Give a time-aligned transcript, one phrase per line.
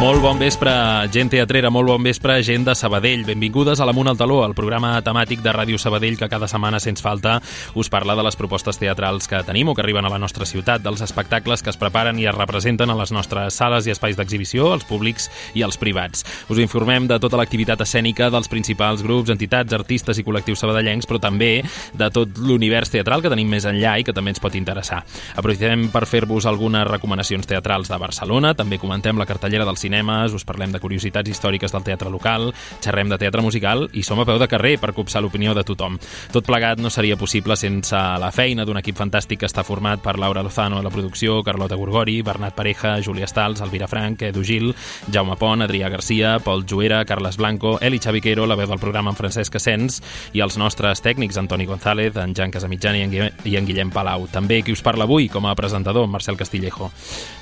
[0.00, 0.72] Molt bon vespre,
[1.12, 3.26] gent teatrera, molt bon vespre, gent de Sabadell.
[3.28, 7.04] Benvingudes a l'Amunt al Taló, el programa temàtic de Ràdio Sabadell que cada setmana, sense
[7.04, 7.34] falta,
[7.76, 10.80] us parla de les propostes teatrals que tenim o que arriben a la nostra ciutat,
[10.80, 14.70] dels espectacles que es preparen i es representen a les nostres sales i espais d'exhibició,
[14.72, 16.24] els públics i els privats.
[16.48, 21.20] Us informem de tota l'activitat escènica dels principals grups, entitats, artistes i col·lectius sabadellencs, però
[21.20, 21.50] també
[21.92, 25.04] de tot l'univers teatral que tenim més enllà i que també ens pot interessar.
[25.36, 30.32] Aprofitem per fer-vos algunes recomanacions teatrals de Barcelona, també comentem la cartellera del cinema cinemes,
[30.32, 34.26] us parlem de curiositats històriques del teatre local, xerrem de teatre musical i som a
[34.28, 35.98] peu de carrer per copsar l'opinió de tothom.
[36.30, 40.16] Tot plegat no seria possible sense la feina d'un equip fantàstic que està format per
[40.18, 44.70] Laura Lozano a la producció, Carlota Gorgori, Bernat Pareja, Júlia Stals, Elvira Frank, Edu Gil,
[45.10, 49.18] Jaume Pont, Adrià Garcia, Pol Juera, Carles Blanco, Eli Xaviquero, la veu del programa en
[49.18, 50.00] Francesc Asens
[50.32, 54.28] i els nostres tècnics Antoni González, en Jan Casamitjana i en Guillem Palau.
[54.30, 56.92] També qui us parla avui com a presentador, Marcel Castillejo.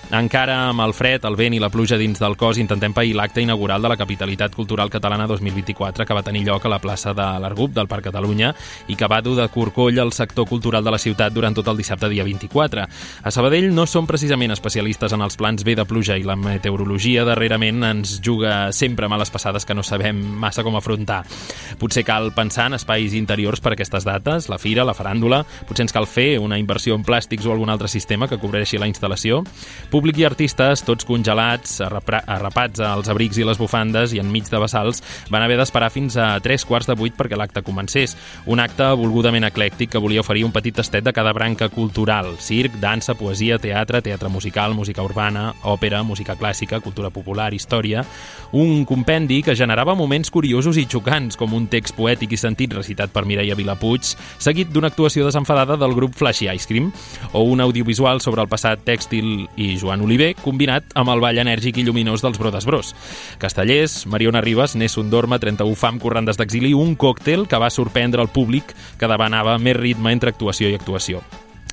[0.08, 3.42] Encara amb el fred, el vent i la pluja dins del cos intentem pair l'acte
[3.44, 7.26] inaugural de la Capitalitat Cultural Catalana 2024 que va tenir lloc a la plaça de
[7.42, 8.54] l'Argup del Parc Catalunya
[8.88, 11.76] i que va dur de corcoll al sector cultural de la ciutat durant tot el
[11.76, 12.86] dissabte dia 24.
[13.20, 17.26] A Sabadell no som precisament especialistes en els plans B de pluja i la meteorologia
[17.28, 21.20] darrerament ens juga sempre males passades que no sabem massa com afrontar.
[21.76, 25.92] Potser cal pensar en espais interiors per aquestes dates, la fira, la faràndula, potser ens
[25.92, 29.44] cal fer una inversió en plàstics o algun altre sistema que cobreixi la instal·lació.
[29.98, 35.00] Públic i artistes, tots congelats, arrapats als abrics i les bufandes i enmig de bassals,
[35.26, 38.14] van haver d'esperar fins a tres quarts de vuit perquè l'acte comencés.
[38.46, 42.36] Un acte volgudament eclèctic que volia oferir un petit tastet de cada branca cultural.
[42.38, 48.06] Circ, dansa, poesia, teatre, teatre musical, música urbana, òpera, música clàssica, cultura popular, història...
[48.48, 53.12] Un compendi que generava moments curiosos i xocants, com un text poètic i sentit recitat
[53.12, 56.88] per Mireia Vilapuig, seguit d'una actuació desenfadada del grup Flashy Ice Cream,
[57.36, 61.80] o un audiovisual sobre el passat tèxtil i Joan Oliver, combinat amb el ball enèrgic
[61.80, 62.94] i lluminós dels Brodes Bros.
[63.40, 68.28] Castellers, Mariona Ribas, Nessun Dorma, 31 Fam, Corrandes d'Exili, un còctel que va sorprendre el
[68.28, 71.24] públic que demanava més ritme entre actuació i actuació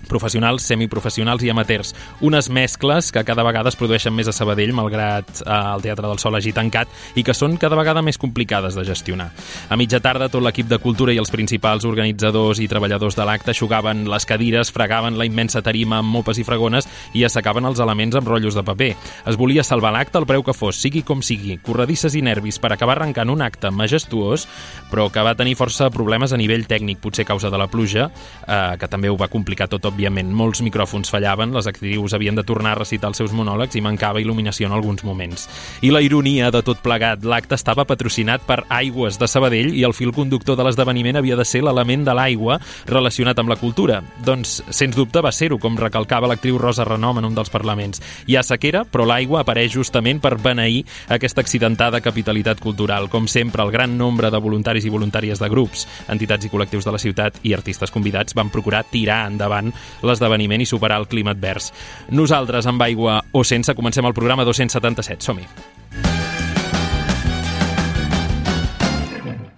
[0.10, 1.94] professionals, semiprofessionals i amateurs.
[2.22, 6.22] Unes mescles que cada vegada es produeixen més a Sabadell, malgrat eh, el Teatre del
[6.22, 9.32] Sol hagi tancat, i que són cada vegada més complicades de gestionar.
[9.70, 13.56] A mitja tarda, tot l'equip de cultura i els principals organitzadors i treballadors de l'acte
[13.56, 18.16] xugaven les cadires, fregaven la immensa tarima amb mopes i fregones i assecaven els elements
[18.18, 18.92] amb rotllos de paper.
[19.30, 22.74] Es volia salvar l'acte al preu que fos, sigui com sigui, corredisses i nervis per
[22.74, 24.48] acabar arrencant un acte majestuós,
[24.92, 28.10] però que va tenir força problemes a nivell tècnic, potser a causa de la pluja,
[28.46, 30.34] eh, que també ho va complicar tot, òbviament.
[30.36, 34.22] Molts micròfons fallaven, les actrius havien de tornar a recitar els seus monòlegs i mancava
[34.22, 35.48] il·luminació en alguns moments.
[35.82, 39.96] I la ironia de tot plegat, l'acte estava patrocinat per Aigües de Sabadell i el
[39.96, 44.02] fil conductor de l'esdeveniment havia de ser l'element de l'aigua relacionat amb la cultura.
[44.26, 48.02] Doncs, sens dubte, va ser-ho, com recalcava l'actriu Rosa Renom en un dels parlaments.
[48.28, 53.10] Hi ha sequera, però l'aigua apareix justament per beneir aquesta accidentada capitalitat cultural.
[53.10, 56.96] Com sempre, el gran nombre de voluntaris i voluntàries de grups, entitats i col·lectius de
[56.96, 59.72] la ciutat i artistes convidats van procurar tirar endavant
[60.04, 61.72] l'esdeveniment i superar el clima advers.
[62.10, 65.26] Nosaltres, amb aigua o sense, comencem el programa 277.
[65.26, 65.48] Som-hi!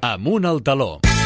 [0.07, 1.16] Amunt al taló.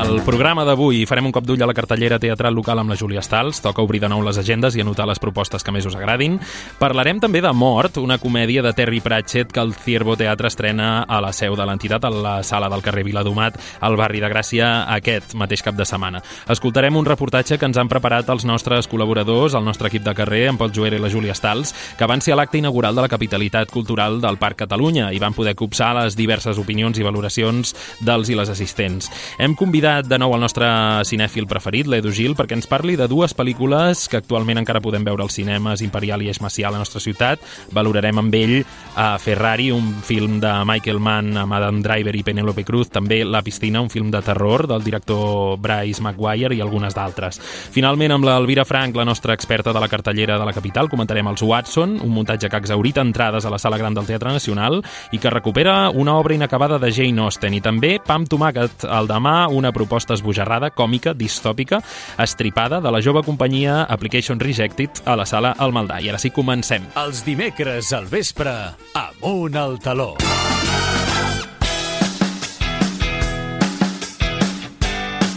[0.00, 3.20] Al programa d'avui farem un cop d'ull a la cartellera teatral local amb la Júlia
[3.20, 3.58] Stals.
[3.60, 6.38] Toca obrir de nou les agendes i anotar les propostes que més us agradin.
[6.78, 11.18] Parlarem també de Mort, una comèdia de Terry Pratchett que el Ciervo Teatre estrena a
[11.20, 15.34] la seu de l'entitat, a la sala del carrer Viladomat, al barri de Gràcia, aquest
[15.36, 16.24] mateix cap de setmana.
[16.48, 20.46] Escoltarem un reportatge que ens han preparat els nostres col·laboradors, el nostre equip de carrer,
[20.48, 23.12] en Pol Joera i la Júlia Stals, que van ser a l'acte inaugural de la
[23.12, 28.32] capitalitat cultural del Parc Catalunya i van poder copsar les diverses opinions i valoracions dels
[28.32, 29.12] i les assistents.
[29.36, 30.66] Hem convidat de nou el nostre
[31.08, 35.24] cinèfil preferit, l'Edu Gil, perquè ens parli de dues pel·lícules que actualment encara podem veure
[35.24, 37.42] als cinemes Imperial i Eix Macià a la nostra ciutat.
[37.74, 38.54] Valorarem amb ell
[38.94, 43.42] a Ferrari, un film de Michael Mann amb Adam Driver i Penelope Cruz, també La
[43.42, 47.40] piscina, un film de terror del director Bryce Maguire i algunes d'altres.
[47.74, 51.42] Finalment, amb l'Elvira Frank, la nostra experta de la cartellera de la capital, comentarem els
[51.42, 55.18] Watson, un muntatge que ha exaurit entrades a la Sala Gran del Teatre Nacional i
[55.18, 59.72] que recupera una obra inacabada de Jane Austen i també Pam Tomàquet, el demà, una
[59.80, 61.80] proposta esbojarrada, còmica, distòpica,
[62.20, 66.00] estripada de la jove companyia Application Rejected a la sala El Maldà.
[66.04, 66.90] I ara sí, comencem.
[67.00, 68.54] Els dimecres al vespre,
[69.00, 70.12] amunt al taló.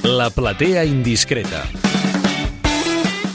[0.04, 1.64] La platea indiscreta.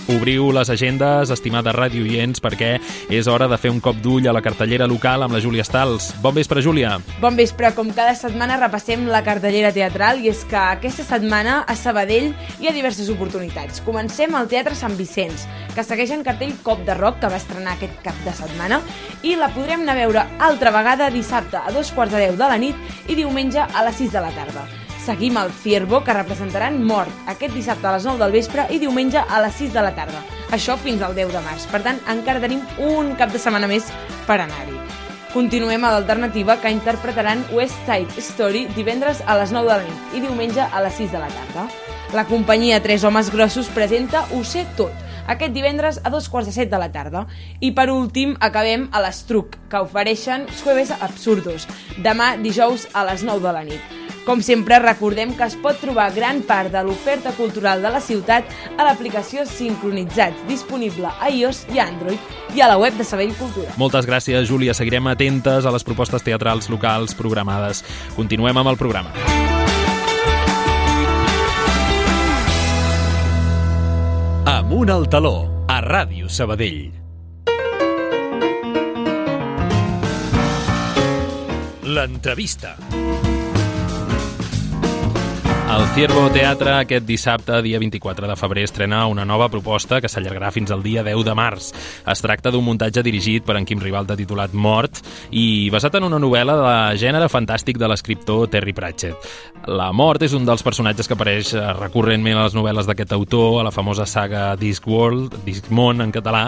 [0.08, 2.78] Obriu les agendes, estimada ràdio oients, perquè
[3.12, 6.14] és hora de fer un cop d'ull a la cartellera local amb la Júlia Stals.
[6.24, 6.94] Bon vespre, Júlia.
[7.20, 7.68] Bon vespre.
[7.76, 12.70] Com cada setmana repassem la cartellera teatral i és que aquesta setmana a Sabadell hi
[12.70, 13.84] ha diverses oportunitats.
[13.84, 15.44] Comencem al Teatre Sant Vicenç,
[15.76, 18.80] que segueix en cartell Cop de Rock, que va estrenar aquest cap de setmana,
[19.20, 22.48] i la podrem anar a veure altra vegada dissabte a dos quarts de deu de
[22.48, 24.68] la nit i diumenge a les 6 de la tarda.
[25.08, 29.16] Seguim el Ciervo, que representaran Mort aquest dissabte a les 9 del vespre i diumenge
[29.16, 30.18] a les 6 de la tarda.
[30.52, 31.64] Això fins al 10 de març.
[31.72, 33.88] Per tant, encara tenim un cap de setmana més
[34.26, 34.76] per anar-hi.
[35.32, 40.18] Continuem a l'alternativa que interpretaran West Side Story divendres a les 9 de la nit
[40.18, 41.64] i diumenge a les 6 de la tarda.
[42.12, 44.92] La companyia Tres Homes Grossos presenta Ho sé tot,
[45.24, 47.24] aquest divendres a dos quarts de set de la tarda.
[47.64, 51.64] I per últim acabem a l'Estruc, que ofereixen Jueves Absurdos,
[51.96, 54.07] demà dijous a les 9 de la nit.
[54.28, 58.50] Com sempre, recordem que es pot trobar gran part de l'oferta cultural de la ciutat
[58.76, 63.72] a l'aplicació Sincronitzats, disponible a iOS i Android, i a la web de Sabell Cultura.
[63.80, 64.74] Moltes gràcies, Júlia.
[64.76, 67.80] Seguirem atentes a les propostes teatrals locals programades.
[68.18, 69.16] Continuem amb el programa.
[74.44, 76.92] Amunt al taló, a Ràdio Sabadell.
[81.88, 82.76] L'entrevista.
[85.68, 90.48] El Ciervo Teatre aquest dissabte, dia 24 de febrer, estrena una nova proposta que s'allargarà
[90.48, 91.66] fins al dia 10 de març.
[92.08, 95.02] Es tracta d'un muntatge dirigit per en Quim Ribalta titulat Mort
[95.36, 96.72] i basat en una novel·la de
[97.02, 99.28] gènere fantàstic de l'escriptor Terry Pratchett.
[99.68, 103.60] La mort és un dels personatges que apareix eh, recurrentment a les novel·les d'aquest autor,
[103.60, 106.46] a la famosa saga Discworld, Discmon en català,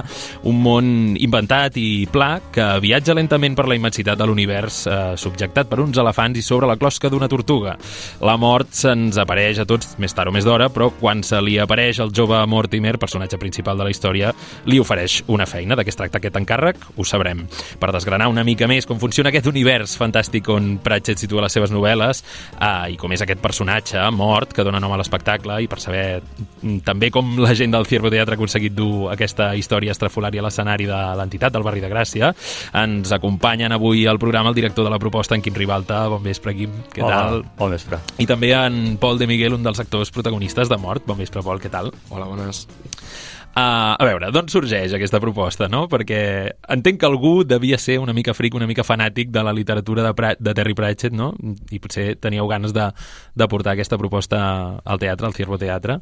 [0.49, 0.91] un món
[1.21, 6.01] inventat i pla que viatja lentament per la immensitat de l'univers, eh, subjectat per uns
[6.01, 7.77] elefants i sobre la closca d'una tortuga.
[8.25, 11.41] La mort se'n ens apareix a tots més tard o més d'hora, però quan se
[11.43, 14.33] li apareix el jove Mortimer, personatge principal de la història,
[14.71, 15.77] li ofereix una feina.
[15.77, 16.79] De què es tracta aquest encàrrec?
[16.97, 17.43] Ho sabrem.
[17.81, 21.73] Per desgranar una mica més com funciona aquest univers fantàstic on Pratchett situa les seves
[21.75, 25.81] novel·les eh, i com és aquest personatge mort que dona nom a l'espectacle i per
[25.83, 26.05] saber
[26.87, 30.87] també com la gent del Ciervo Teatre ha aconseguit dur aquesta història estrafolària a l'escenari
[30.89, 32.33] de l'entitat del barri de Gràcia,
[32.83, 36.07] ens acompanyen avui al programa el director de la proposta, en Quim Ribalta.
[36.13, 36.77] Bon vespre, Quim.
[36.93, 37.45] Què Hola, tal?
[37.59, 38.01] bon vespre.
[38.21, 41.07] I també en Pol de Miguel, un dels actors protagonistes de Mort.
[41.09, 41.89] Bon vespre, Pol, què tal?
[42.13, 42.67] Hola, bones.
[43.51, 45.87] Uh, a veure, d'on sorgeix aquesta proposta, no?
[45.91, 46.21] Perquè
[46.71, 50.13] entenc que algú devia ser una mica fric, una mica fanàtic de la literatura de,
[50.15, 51.33] Prat, de Terry Pratchett, no?
[51.73, 52.91] I potser teníeu ganes de,
[53.35, 54.43] de portar aquesta proposta
[54.85, 55.99] al teatre, al Ciervo Teatre.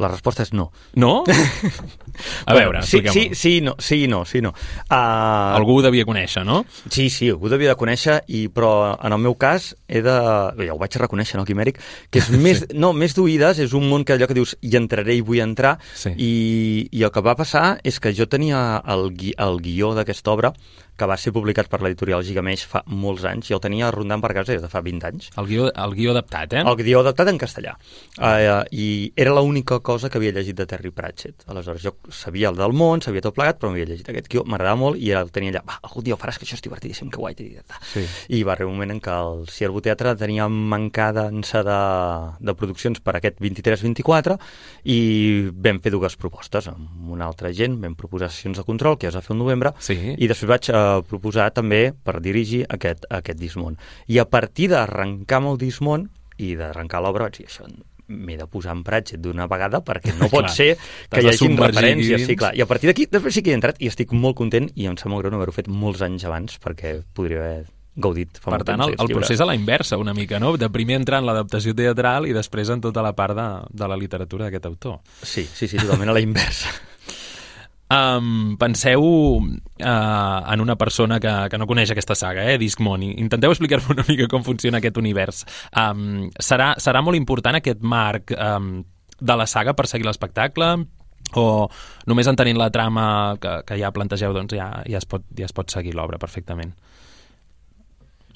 [0.00, 0.70] La resposta és no.
[0.96, 1.22] No?
[2.46, 4.50] A veure, sí, sí, sí, no, sí, no, sí, no.
[4.90, 4.96] Uh,
[5.56, 6.62] Algú ho devia conèixer, no?
[6.90, 10.16] Sí, sí, algú devia de conèixer, i, però en el meu cas he de...
[10.58, 11.80] Bé, ja ho vaig reconèixer, no, Quimèric?
[12.12, 12.76] Que és més, sí.
[12.80, 15.76] no, més d'oïdes, és un món que allò que dius hi entraré i vull entrar,
[16.00, 16.12] Sí.
[16.16, 16.32] i,
[16.96, 20.52] i el que va passar és que jo tenia el, gui, el guió d'aquesta obra,
[21.00, 24.34] que va ser publicat per l'editorial Gigameix fa molts anys, i el tenia rondant per
[24.36, 25.30] casa des de fa 20 anys.
[25.40, 26.64] El guió, el guió adaptat, eh?
[26.66, 27.74] El guió adaptat en castellà.
[28.18, 28.86] Uh, I
[29.16, 31.46] era l'única cosa que havia llegit de Terry Pratchett.
[31.48, 34.76] Aleshores, jo sabia el del món, sabia tot plegat, però m'havia llegit aquest guió, m'agradava
[34.82, 37.20] molt, i el tenia allà, va, algun dia ho faràs, que això és divertidíssim, que
[37.22, 37.34] guai.
[37.88, 38.02] Sí.
[38.36, 41.78] I va arribar un moment en què el Ciervo Teatre tenia mancadança de,
[42.44, 44.36] de produccions per aquest 23-24
[44.90, 44.98] i
[45.54, 49.12] vam fer dues propostes amb una altra gent, vam proposar sessions de control, que ja
[49.14, 49.96] es va fer el novembre, Sí.
[50.18, 53.78] i després vaig eh, proposar també per dirigir aquest, aquest Dismont.
[54.10, 56.08] I a partir d'arrencar amb el Dismont
[56.40, 57.68] i d'arrencar l'obra vaig dir, això
[58.10, 60.70] m'he de posar en Pratchett d'una vegada perquè no pot Clar, ser
[61.08, 62.26] que hi hagi referències.
[62.26, 62.52] Sí, clar.
[62.58, 64.98] I a partir d'aquí, després sí que he entrat i estic molt content i em
[65.06, 67.68] molt greu no haver-ho fet molts anys abans perquè podria haver
[68.00, 70.54] gaudit fa Per tant, el, el procés a la inversa, una mica, no?
[70.56, 73.98] De primer entrar en l'adaptació teatral i després en tota la part de, de la
[73.98, 75.00] literatura d'aquest autor.
[75.22, 76.72] Sí, sí, sí, totalment a la inversa.
[77.90, 83.02] Um, penseu uh, en una persona que, que no coneix aquesta saga, eh, Discmon.
[83.02, 85.42] Intenteu explicar-me una mica com funciona aquest univers.
[85.74, 88.76] Um, serà, serà molt important aquest marc um,
[89.18, 90.70] de la saga per seguir l'espectacle?
[91.38, 91.46] O
[92.10, 93.04] només entenent la trama
[93.42, 96.72] que, que ja plantegeu, doncs ja, ja, es pot, ja es pot seguir l'obra perfectament?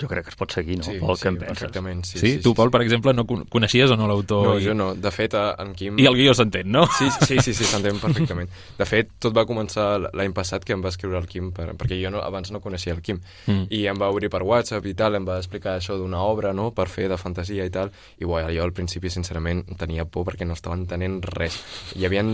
[0.01, 0.85] Jo crec que es pot seguir, no?
[0.85, 2.05] Sí, Pol, sí, perfectament.
[2.05, 2.33] Sí, Sí?
[2.33, 2.73] sí, tu, Pol, sí.
[2.73, 4.47] per exemple, no con- coneixies o no l'autor?
[4.49, 4.95] No, jo no.
[4.95, 5.99] De fet, a- en Quim...
[6.03, 6.87] I el guió s'entén, no?
[6.99, 8.51] Sí, sí, sí, sí s'entén perfectament.
[8.79, 12.01] De fet, tot va començar l'any passat que em va escriure el Quim, per, perquè
[12.03, 13.67] jo no, abans no coneixia el Quim, Mm.
[13.71, 16.73] i em va obrir per WhatsApp i tal, em va explicar això d'una obra, no?,
[16.75, 20.45] per fer de fantasia i tal, i bueno, jo al principi, sincerament, tenia por perquè
[20.47, 21.61] no estava entenent res.
[21.95, 22.25] Hi havia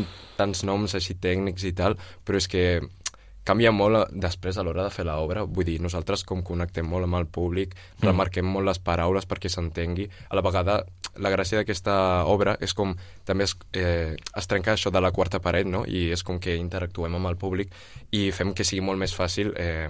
[0.40, 2.80] tants noms així tècnics i tal, però és que
[3.44, 5.44] canvia molt eh, després a l'hora de fer l'obra.
[5.44, 8.06] Vull dir, nosaltres com connectem molt amb el públic, mm.
[8.06, 10.08] remarquem molt les paraules perquè s'entengui.
[10.28, 10.80] A la vegada,
[11.18, 11.96] la gràcia d'aquesta
[12.30, 12.94] obra és com
[13.28, 15.84] també es, eh, es trenca això de la quarta paret, no?
[15.86, 17.74] I és com que interactuem amb el públic
[18.12, 19.88] i fem que sigui molt més fàcil eh,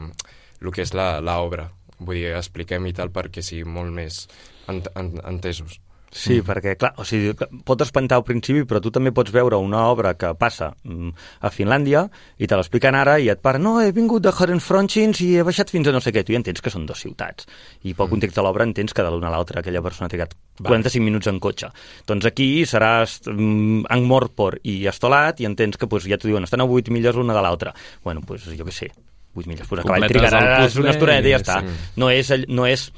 [0.61, 1.71] el que és l'obra.
[2.00, 4.25] Vull dir, expliquem i tal perquè sigui molt més
[4.71, 5.80] ent ent entesos.
[6.11, 6.47] Sí, mm.
[6.47, 7.31] perquè, clar, o sigui,
[7.67, 11.11] pot espantar al principi, però tu també pots veure una obra que passa mm,
[11.47, 12.02] a Finlàndia
[12.43, 15.71] i te l'expliquen ara i et paren, no, he vingut de Fronchins i he baixat
[15.71, 16.25] fins a no sé què.
[16.26, 17.47] Tu ja entens que són dues ciutats.
[17.85, 18.11] I pel mm.
[18.17, 21.31] context de l'obra entens que de l'una a l'altra aquella persona ha trigat 45 minuts
[21.31, 21.71] en cotxe.
[22.11, 26.67] Doncs aquí seràs mm, Angmorpor i Estolat i entens que pues, ja t'ho diuen, estan
[26.67, 27.75] a 8 milles una de l'altra.
[28.02, 28.90] Bueno, doncs pues, jo què sé,
[29.38, 31.62] 8 milles, pues, a cavall trigaràs una estoneta i ja està.
[31.62, 31.79] Sí.
[32.02, 32.90] No és, no és,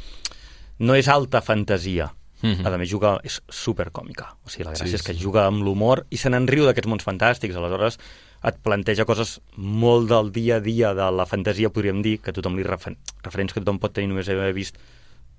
[0.81, 2.09] no és alta fantasia
[2.43, 2.67] Mm -hmm.
[2.67, 4.35] A més, juga, és supercòmica.
[4.45, 5.21] O sigui, la gràcia sí, és que sí.
[5.21, 7.55] juga amb l'humor i se n'en riu d'aquests mons fantàstics.
[7.57, 7.99] Aleshores,
[8.43, 12.57] et planteja coses molt del dia a dia de la fantasia, podríem dir, que tothom
[12.57, 14.79] li refer referents que tothom pot tenir només haver vist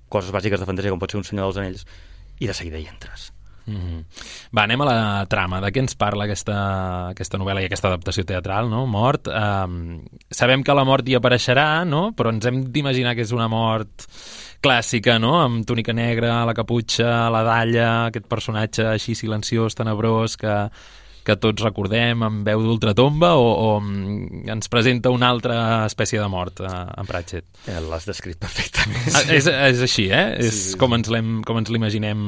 [0.08, 1.86] coses bàsiques de fantasia, com pot ser un senyor dels anells,
[2.40, 3.34] i de seguida hi entres.
[3.66, 4.06] Mm -hmm.
[4.52, 5.62] Va, anem a la trama.
[5.62, 8.86] De què ens parla aquesta, aquesta novel·la i aquesta adaptació teatral, no?
[8.86, 9.28] Mort.
[9.28, 12.12] Um, sabem que la mort hi apareixerà, no?
[12.12, 14.08] Però ens hem d'imaginar que és una mort
[14.64, 15.36] clàssica, no?
[15.42, 20.56] Amb túnica negra, la caputxa, la dalla, aquest personatge així silenciós, tenebrós, que,
[21.28, 26.32] que tots recordem amb veu d'ultratomba o, o mm, ens presenta una altra espècie de
[26.32, 27.48] mort eh, en Pratchett?
[27.68, 29.06] Eh, L'has descrit perfectament.
[29.14, 30.26] Ah, és, és així, eh?
[30.40, 32.26] Sí, és sí, com ens l'imaginem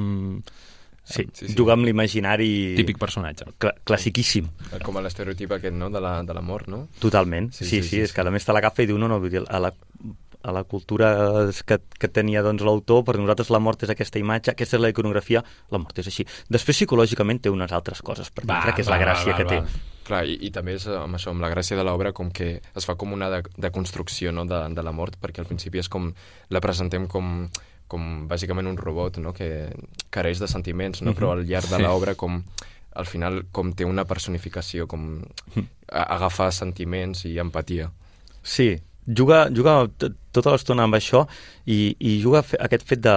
[1.05, 1.53] Sí, sí, sí.
[1.53, 2.73] juga amb l'imaginari...
[2.79, 3.45] Típic personatge.
[3.61, 4.47] Cl classiquíssim.
[4.81, 6.87] Com l'estereotip aquest, no?, de la, de la mort, no?
[6.97, 9.09] Totalment, sí, sí, sí, sí, sí, és que a més te l'agafa i diu, no,
[9.11, 9.69] no, vull dir, a la,
[10.45, 11.09] a la cultura
[11.65, 14.91] que, que tenia doncs, l'autor, per nosaltres la mort és aquesta imatge, aquesta és la
[14.93, 15.41] iconografia,
[15.73, 16.27] la mort és així.
[16.53, 19.39] Després, psicològicament, té unes altres coses per dintre, que és va, la gràcia va, va,
[19.41, 19.59] que té.
[19.65, 19.93] Va.
[20.05, 22.85] Clar, i, i també és amb això, amb la gràcia de l'obra, com que es
[22.85, 25.89] fa com una de, de construcció no, de, de la mort, perquè al principi és
[25.89, 26.11] com,
[26.53, 27.49] la presentem com,
[27.89, 29.49] com bàsicament un robot, no?, que
[30.13, 31.09] careix de sentiments, no?
[31.09, 31.17] Mm -hmm.
[31.17, 32.43] però al llarg de l'obra com
[32.95, 35.65] al final com té una personificació, com mhm.
[35.91, 37.91] agafa sentiments i empatia.
[38.41, 39.85] Sí, juga, juga
[40.33, 41.25] tota l'estona amb això
[41.65, 43.15] i, i juga aquest fet de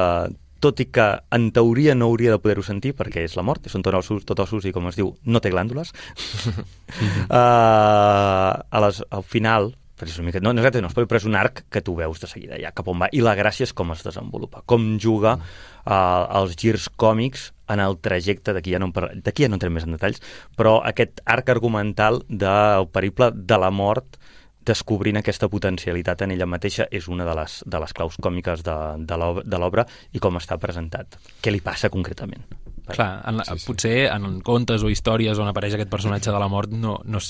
[0.61, 3.85] tot i que en teoria no hauria de poder-ho sentir perquè és la mort, són
[3.87, 7.30] tot ossos, tot ossos i com es diu, no té glàndules uh,
[8.76, 11.64] a les, al final però és una mica, no, no, no, però és un arc
[11.75, 14.04] que tu veus de seguida ja cap on va, i la gràcia és com es
[14.07, 19.50] desenvolupa, com juga uh, els girs còmics en el trajecte, d'aquí ja, no d'aquí ja
[19.50, 20.23] no entrem més en detalls,
[20.57, 24.21] però aquest arc argumental del periple de la mort
[24.68, 28.78] descobrint aquesta potencialitat en ella mateixa és una de les, de les claus còmiques de,
[29.08, 31.18] de l'obra i com està presentat.
[31.42, 32.44] Què li passa concretament?
[32.88, 33.66] Clar, en la, sí, sí.
[33.68, 37.20] potser en contes o històries on apareix aquest personatge de la mort no, no,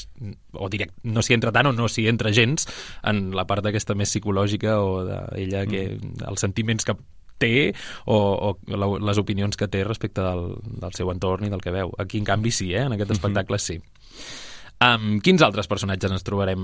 [0.55, 2.69] o direct, no s'hi entra tant o no s'hi entra gens
[3.11, 6.29] en la part aquesta més psicològica o d'ella que mm.
[6.31, 6.95] els sentiments que
[7.39, 7.73] té
[8.07, 10.53] o, o la, les opinions que té respecte del,
[10.83, 11.95] del seu entorn i del que veu.
[12.03, 12.85] Aquí, en canvi, sí, eh?
[12.87, 13.19] en aquest mm-hmm.
[13.19, 13.79] espectacle sí.
[14.79, 16.61] Um, quins altres personatges ens trobarem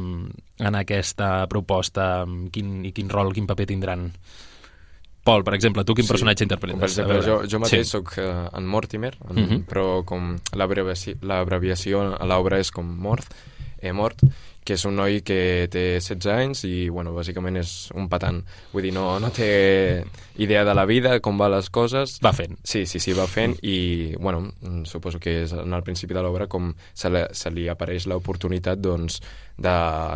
[0.62, 2.24] en aquesta proposta?
[2.54, 4.10] Quin, I quin rol, quin paper tindran?
[5.24, 6.12] Pol, per exemple, tu quin sí.
[6.12, 6.78] personatge interpretes?
[6.78, 7.96] Per exemple, jo, jo mateix sí.
[7.96, 9.50] sóc uh, en Mortimer, en, uh mhm.
[9.50, 9.64] -huh.
[9.66, 13.34] però com l'abreviació a l'obra és com Mort,
[13.78, 14.20] eh, Mort,
[14.64, 18.40] que és un noi que té 16 anys i, bueno, bàsicament és un patant.
[18.72, 19.48] Vull dir, no, no té
[20.40, 22.16] idea de la vida, com va les coses.
[22.24, 22.56] Va fent.
[22.64, 24.46] Sí, sí, sí, va fent i, bueno,
[24.88, 28.80] suposo que és en el principi de l'obra com se li, se li apareix l'oportunitat,
[28.80, 29.20] doncs,
[29.56, 29.74] de,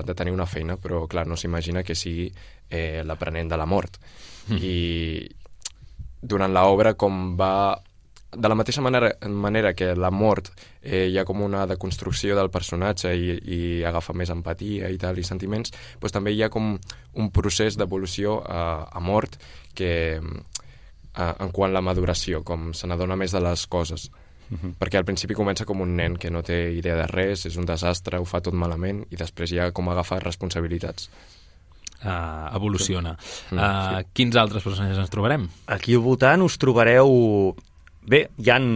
[0.08, 2.30] de tenir una feina, però, clar, no s'imagina que sigui
[2.70, 4.00] eh, l'aprenent de la mort.
[4.48, 4.58] Mm.
[4.64, 4.78] I
[6.20, 7.52] durant l'obra com va
[8.30, 10.50] de la mateixa manera, manera que la mort
[10.82, 15.18] eh, hi ha com una deconstrucció del personatge i, i agafa més empatia i tal,
[15.18, 19.38] i sentiments, doncs també hi ha com un procés d'evolució a, a mort
[19.74, 20.20] que
[21.14, 24.10] a, en quant a la maduració, com se n'adona més de les coses.
[24.48, 24.74] Uh -huh.
[24.78, 27.64] Perquè al principi comença com un nen que no té idea de res, és un
[27.64, 31.10] desastre, ho fa tot malament, i després ja com agafa responsabilitats.
[31.98, 33.16] Uh, evoluciona.
[33.18, 33.54] Sí.
[33.56, 34.06] Uh, sí.
[34.12, 35.48] Quins altres personatges ens trobarem?
[35.66, 37.56] Aquí al voltant us trobareu
[38.08, 38.68] Bé, hi han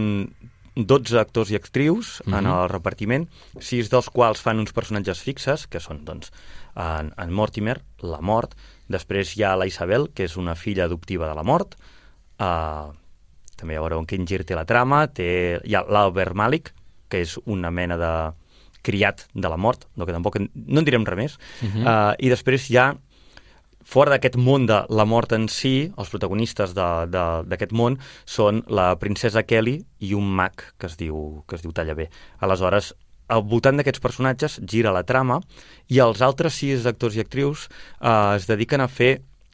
[0.75, 2.37] 12 actors i actrius mm -hmm.
[2.37, 3.27] en el repartiment,
[3.59, 6.31] sis dels quals fan uns personatges fixes, que són, doncs,
[6.75, 8.55] en, en Mortimer, la mort,
[8.87, 11.75] després hi ha la Isabel, que és una filla adoptiva de la mort,
[12.39, 12.93] uh,
[13.55, 16.73] també veureu quin gir té la trama, té, hi ha l'Albert Malik,
[17.09, 18.33] que és una mena de
[18.81, 21.83] criat de la mort, no, que tampoc no en direm res més, uh -huh.
[21.83, 22.95] uh, i després hi ha
[23.85, 29.43] fora d'aquest món de la mort en si, els protagonistes d'aquest món són la princesa
[29.47, 32.09] Kelly i un mag que es diu, que es diu Tallabé.
[32.39, 32.93] Aleshores,
[33.33, 35.39] al voltant d'aquests personatges gira la trama
[35.91, 39.13] i els altres sis actors i actrius eh, es dediquen a fer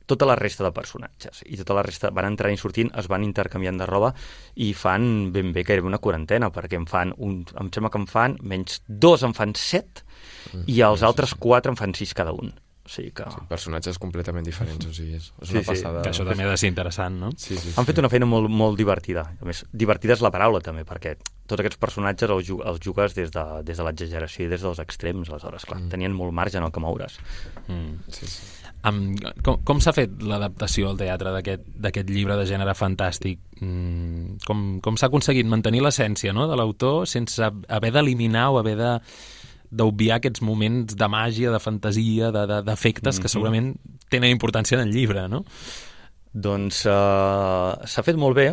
[0.09, 3.23] tota la resta de personatges i tota la resta van entrant i sortint, es van
[3.23, 4.09] intercanviant de roba
[4.57, 8.07] i fan ben bé gairebé una quarantena perquè em fan, un, em sembla que em
[8.09, 12.33] fan menys dos en fan set mm, i els altres quatre en fan sis cada
[12.33, 12.49] un
[12.89, 13.25] o sigui que...
[13.29, 16.01] Sí, personatges completament diferents, o sigui, és, és Sí, una sí, passada.
[16.01, 17.29] Que això també ha de ser interessant, no?
[17.37, 17.75] Sí, sí, sí.
[17.77, 19.27] Han fet una feina molt, molt divertida.
[19.37, 21.13] A més, divertida és la paraula, també, perquè
[21.49, 25.29] tots aquests personatges els, els jugues des de, des de l'exageració i des dels extrems,
[25.29, 25.93] aleshores, clar, mm.
[25.93, 27.19] tenien molt marge en el que moure's.
[27.67, 28.09] Mm.
[28.09, 28.41] Sí, sí.
[28.89, 33.41] Amb, com com s'ha fet l'adaptació al teatre d'aquest d'aquest llibre de gènere fantàstic?
[33.59, 38.77] Mm, com com s'ha aconseguit mantenir l'essència no, de l'autor sense haver d'eliminar o haver
[38.79, 38.93] de
[39.71, 43.33] d'obviar aquests moments de màgia, de fantasia, de- de- d'efectes de, que Mhm.
[43.35, 43.75] segurament
[44.09, 45.43] tenen importància en el llibre, no?
[46.33, 48.51] Doncs uh, s'ha fet molt bé,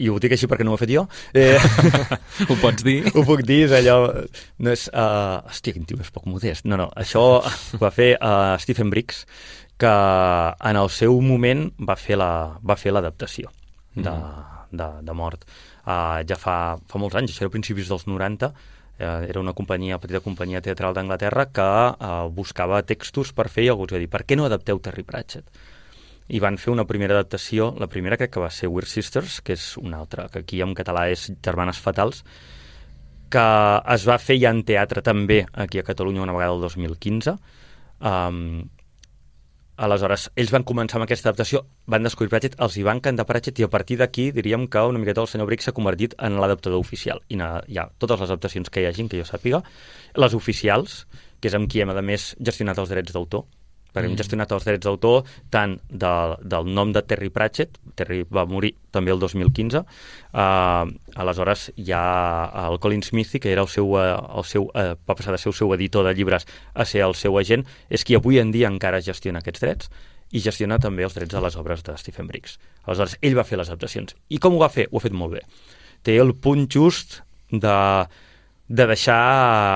[0.00, 1.02] i ho dic així perquè no ho he fet jo.
[1.34, 1.58] Eh,
[2.48, 3.02] Ho pots dir?
[3.12, 3.96] ho puc dir, és allò...
[4.58, 6.64] No és, uh, hòstia, quin tio és poc modest.
[6.64, 9.26] No, no, això ho va fer uh, Stephen Briggs,
[9.80, 13.50] que en el seu moment va fer la- va fer l'adaptació
[13.96, 14.14] la,
[14.70, 15.44] de, de, de mort.
[15.84, 18.52] Uh, ja fa, fa molts anys, això era a principis dels 90,
[19.00, 23.72] eh, era una companyia, petita companyia teatral d'Anglaterra que uh, buscava textos per fer i
[23.72, 25.48] algú els va dir, per què no adapteu Terry Pratchett?
[26.30, 29.56] i van fer una primera adaptació, la primera crec que va ser Weird Sisters, que
[29.56, 32.22] és una altra, que aquí en català és Germanes Fatals,
[33.30, 33.46] que
[33.94, 37.34] es va fer ja en teatre també aquí a Catalunya una vegada el 2015.
[38.00, 38.70] Um,
[39.80, 43.62] aleshores, ells van començar amb aquesta adaptació, van descobrir Pratchett, els hi va encantar Pratchett
[43.62, 46.82] i a partir d'aquí diríem que una miqueta el senyor Briggs s'ha convertit en l'adaptador
[46.82, 47.22] oficial.
[47.32, 49.62] I na, hi ha totes les adaptacions que hi hagin, que jo sàpiga,
[50.20, 51.04] les oficials,
[51.40, 53.46] que és amb qui hem, a més, gestionat els drets d'autor,
[53.92, 58.46] perquè hem gestionat els drets d'autor tant de, del nom de Terry Pratchett, Terry va
[58.48, 60.92] morir també el 2015, uh,
[61.24, 62.04] aleshores hi ha
[62.66, 65.50] el Colin Smithy, que era el seu, uh, el seu, uh, va passar de ser
[65.52, 68.70] el seu editor de llibres a ser el seu agent, és qui avui en dia
[68.70, 69.90] encara gestiona aquests drets
[70.30, 72.58] i gestiona també els drets de les obres de Stephen Briggs.
[72.86, 74.14] Aleshores, ell va fer les adaptacions.
[74.30, 74.86] I com ho va fer?
[74.90, 75.42] Ho ha fet molt bé.
[76.06, 77.20] Té el punt just
[77.50, 77.78] de,
[78.70, 79.20] de deixar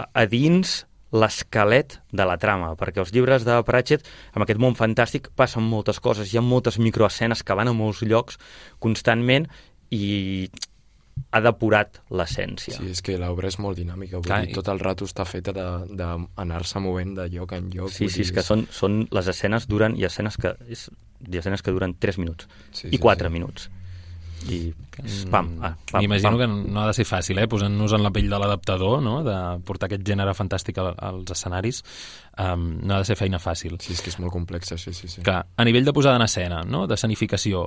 [0.06, 4.02] a dins l'esquelet de la trama, perquè els llibres de Pratchett,
[4.34, 8.02] amb aquest món fantàstic, passen moltes coses, hi ha moltes microescenes que van a molts
[8.02, 8.38] llocs
[8.82, 9.46] constantment
[9.94, 10.48] i
[11.30, 12.74] ha depurat l'essència.
[12.74, 15.24] Sí, és que l'obra és molt dinàmica, vull Clar, dir, i- tot el rato està
[15.24, 17.90] feta d'anar-se movent de lloc en lloc.
[17.94, 20.88] Sí, sí, dir, és que són, són les escenes duren, ha escenes que, és,
[21.30, 23.32] hi escenes que duren 3 minuts Sí, i sí, 4 sí.
[23.32, 23.70] minuts.
[24.50, 24.58] I
[25.30, 27.46] pam, ah, pam, M'imagino que no ha de ser fàcil, eh?
[27.48, 29.22] posant-nos en la pell de l'adaptador, no?
[29.24, 31.82] de portar aquest gènere fantàstic al- als escenaris,
[32.38, 33.78] um, no ha de ser feina fàcil.
[33.80, 35.22] Sí, és que és molt complexa, sí, sí, sí.
[35.22, 36.86] Que a nivell de posada en escena, no?
[36.86, 37.64] de sanificació,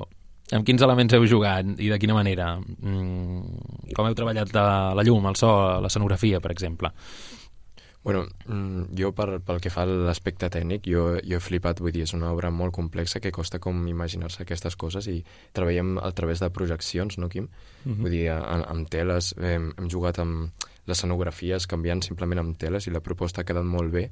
[0.53, 2.53] amb quins elements heu jugat i de quina manera?
[2.57, 5.49] Mm, com heu treballat la, la llum, el so,
[5.81, 6.93] la escenografia, per exemple?
[8.03, 11.91] Bueno, mm, jo per, pel que fa a l'aspecte tècnic, jo, jo he flipat, vull
[11.91, 15.17] dir, és una obra molt complexa que costa com imaginar-se aquestes coses i
[15.51, 17.49] treballem a través de projeccions, no, Quim?
[17.83, 18.01] Mm -hmm.
[18.01, 20.51] Vull dir, amb, amb teles, hem, hem jugat amb
[20.87, 24.09] les scenografies canviant simplement amb teles i la proposta ha quedat molt bé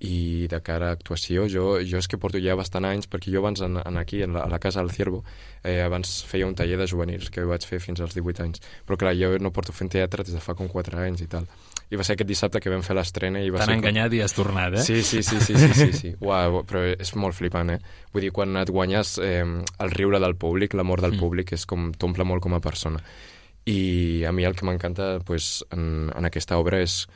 [0.00, 3.42] i de cara a actuació, jo, jo és que porto ja bastant anys, perquè jo
[3.42, 5.24] abans en, en aquí, en la, a la casa del Ciervo,
[5.62, 8.96] eh, abans feia un taller de juvenils que vaig fer fins als 18 anys, però
[8.96, 11.46] clar, jo no porto fent teatre des de fa com 4 anys i tal.
[11.90, 13.78] I va ser aquest dissabte que vam fer l'estrena i va T'han ser...
[13.80, 14.82] enganyat i has tornat, eh?
[14.86, 16.12] Sí, sí, sí, sí, sí, sí, sí.
[16.22, 17.80] Uau, però és molt flipant, eh?
[18.14, 21.18] Vull dir, quan et guanyes eh, el riure del públic, l'amor del Mm.
[21.24, 23.02] públic, és com t'omple molt com a persona.
[23.66, 27.08] I a mi el que m'encanta pues, en, en aquesta obra és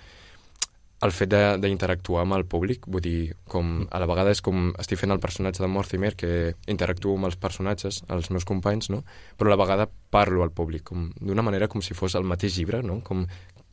[1.04, 4.70] el fet de- d'interactuar amb el públic, vull dir, com a la vegada és com
[4.80, 9.02] estic fent el personatge de Mortimer, que interactuo amb els personatges, els meus companys, no?
[9.37, 10.88] però a la vegada parlo al públic,
[11.20, 13.00] d'una manera com si fos el mateix llibre, no?
[13.04, 13.26] com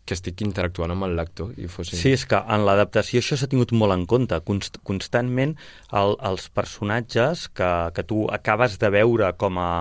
[0.06, 1.92] que estic interactuant amb el lector i fos...
[1.94, 4.40] Sí, és que en l'adaptació això s'ha tingut molt en compte.
[4.48, 5.56] Const constantment
[5.98, 9.72] el, els personatges que, que tu acabes de veure com a,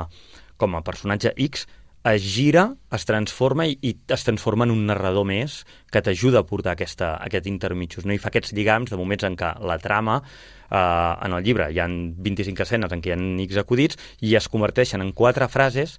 [0.61, 1.67] com a personatge X
[2.11, 5.61] es gira, es transforma i, i es transforma en un narrador més
[5.93, 8.15] que t'ajuda a portar aquesta, aquest intermitjos, no?
[8.17, 11.81] i fa aquests lligams de moments en què la trama eh, en el llibre hi
[11.83, 15.99] ha 25 escenes en què hi ha X acudits i es converteixen en quatre frases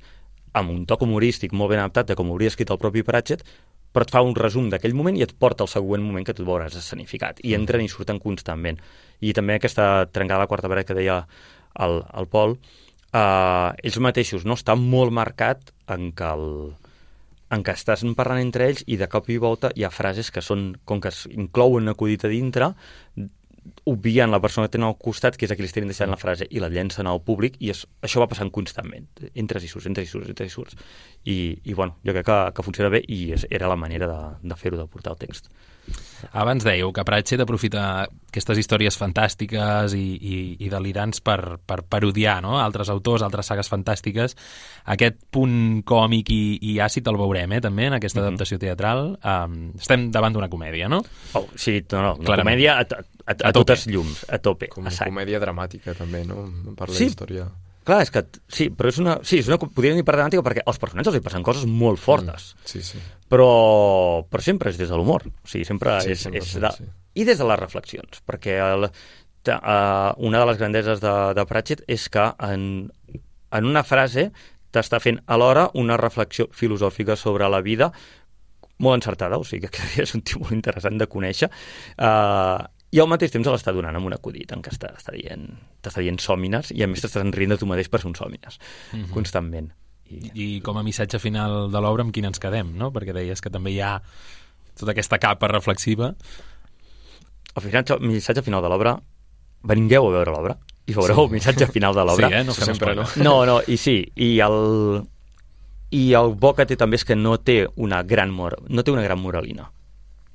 [0.58, 3.46] amb un toc humorístic molt ben adaptat de com hauria escrit el propi Pratchett,
[3.92, 6.46] però et fa un resum d'aquell moment i et porta al següent moment que tu
[6.48, 7.42] veuràs escenificat.
[7.44, 8.80] I entren i surten constantment.
[9.20, 11.22] I també aquesta trencada de la quarta paret que deia
[11.80, 12.56] el, el Pol,
[13.12, 16.48] eh, ells mateixos no està molt marcat en què el,
[17.52, 20.44] en què estàs parlant entre ells i de cop i volta hi ha frases que
[20.46, 22.72] són, com que inclouen acudit a dintre,
[23.86, 26.20] obvien la persona que tenen al costat, que és a qui li estan deixant la
[26.20, 29.08] frase, i la llencen al públic, i es, això va passant constantment.
[29.34, 30.78] Entres i surts, entres i surts, entres i surts.
[31.26, 34.22] I, i bueno, jo crec que, que funciona bé i és, era la manera de,
[34.50, 35.52] de fer-ho, de portar el text.
[36.34, 42.42] Abans dèieu que Pratchett aprofita aquestes històries fantàstiques i, i, i delirants per, per parodiar
[42.42, 42.58] no?
[42.62, 44.36] altres autors, altres sagues fantàstiques.
[44.86, 48.28] Aquest punt còmic i, i àcid el veurem, eh, també, en aquesta Mhm.
[48.28, 49.18] adaptació teatral.
[49.24, 51.04] Um, estem davant d'una comèdia, no?
[51.34, 52.56] Oh, sí, no, no, una Clarament.
[52.56, 56.24] comèdia a, a, a, A a totes llums, a tope, Com a comèdia dramàtica, també,
[56.26, 56.48] no?
[56.76, 57.06] Per la Sí.
[57.06, 57.48] història.
[57.88, 58.22] Clar, és que
[58.54, 61.22] sí, però és una, sí, és una, podríem dir per dramàtica perquè als personatges els
[61.22, 63.02] hi passen coses molt fortes, Mm, sí, sí.
[63.32, 63.48] però,
[64.30, 66.86] però sempre és des de l'humor, o sigui, sempre Sí, és, sempre és de, sí.
[67.16, 68.92] i des de les reflexions, perquè el,
[69.42, 72.92] ta, uh, una de les grandeses de, de Pratchett és que en,
[73.52, 74.30] en una frase
[74.72, 77.90] t'està fent alhora una reflexió filosòfica sobre la vida
[78.82, 81.50] molt encertada, o sigui que és un tio molt interessant de conèixer,
[81.98, 82.62] uh,
[82.92, 85.46] i al mateix temps l'està donant amb un acudit en què està, està dient,
[85.84, 88.60] t'està dient sòmines i a més t'estàs rient de tu mateix per ser un sòmines,
[89.14, 89.72] constantment.
[90.12, 92.90] I, I com a missatge final de l'obra amb quin ens quedem, no?
[92.92, 93.94] Perquè deies que també hi ha
[94.76, 96.12] tota aquesta capa reflexiva.
[97.56, 98.98] el missatge, el missatge final de l'obra,
[99.64, 101.22] vingueu a veure l'obra i veureu sí.
[101.22, 102.28] el missatge final de l'obra.
[102.28, 102.44] Sí, eh?
[102.44, 103.06] No sempre no.
[103.24, 105.02] No, no, i sí, i el,
[105.96, 108.92] i el bo que té també és que no té una gran, mor no té
[108.92, 109.70] una gran moralina.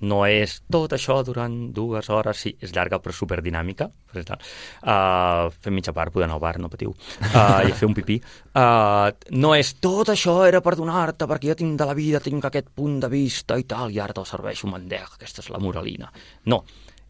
[0.04, 3.88] No és tot això durant dues hores, sí, és llarga però superdinàmica.
[4.12, 8.18] Uh, fem mitja part, podem anar al bar, no patiu, uh, i fer un pipí.
[8.52, 9.08] Uh,
[9.40, 12.68] no és tot això era per donar-te, perquè jo tinc de la vida, tinc aquest
[12.76, 16.12] punt de vista i tal, i ara te'l serveixo, mandec, aquesta és la moralina.
[16.52, 16.62] No,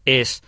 [0.07, 0.39] és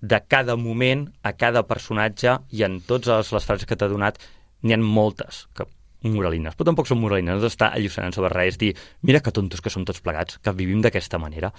[0.00, 4.20] de cada moment, a cada personatge, i en totes les frases que t'ha donat,
[4.64, 5.64] n'hi ha moltes que
[6.08, 9.72] moralines, però tampoc són moralines, no està allucinant sobre res, dir, mira que tontos que
[9.72, 11.52] som tots plegats, que vivim d'aquesta manera,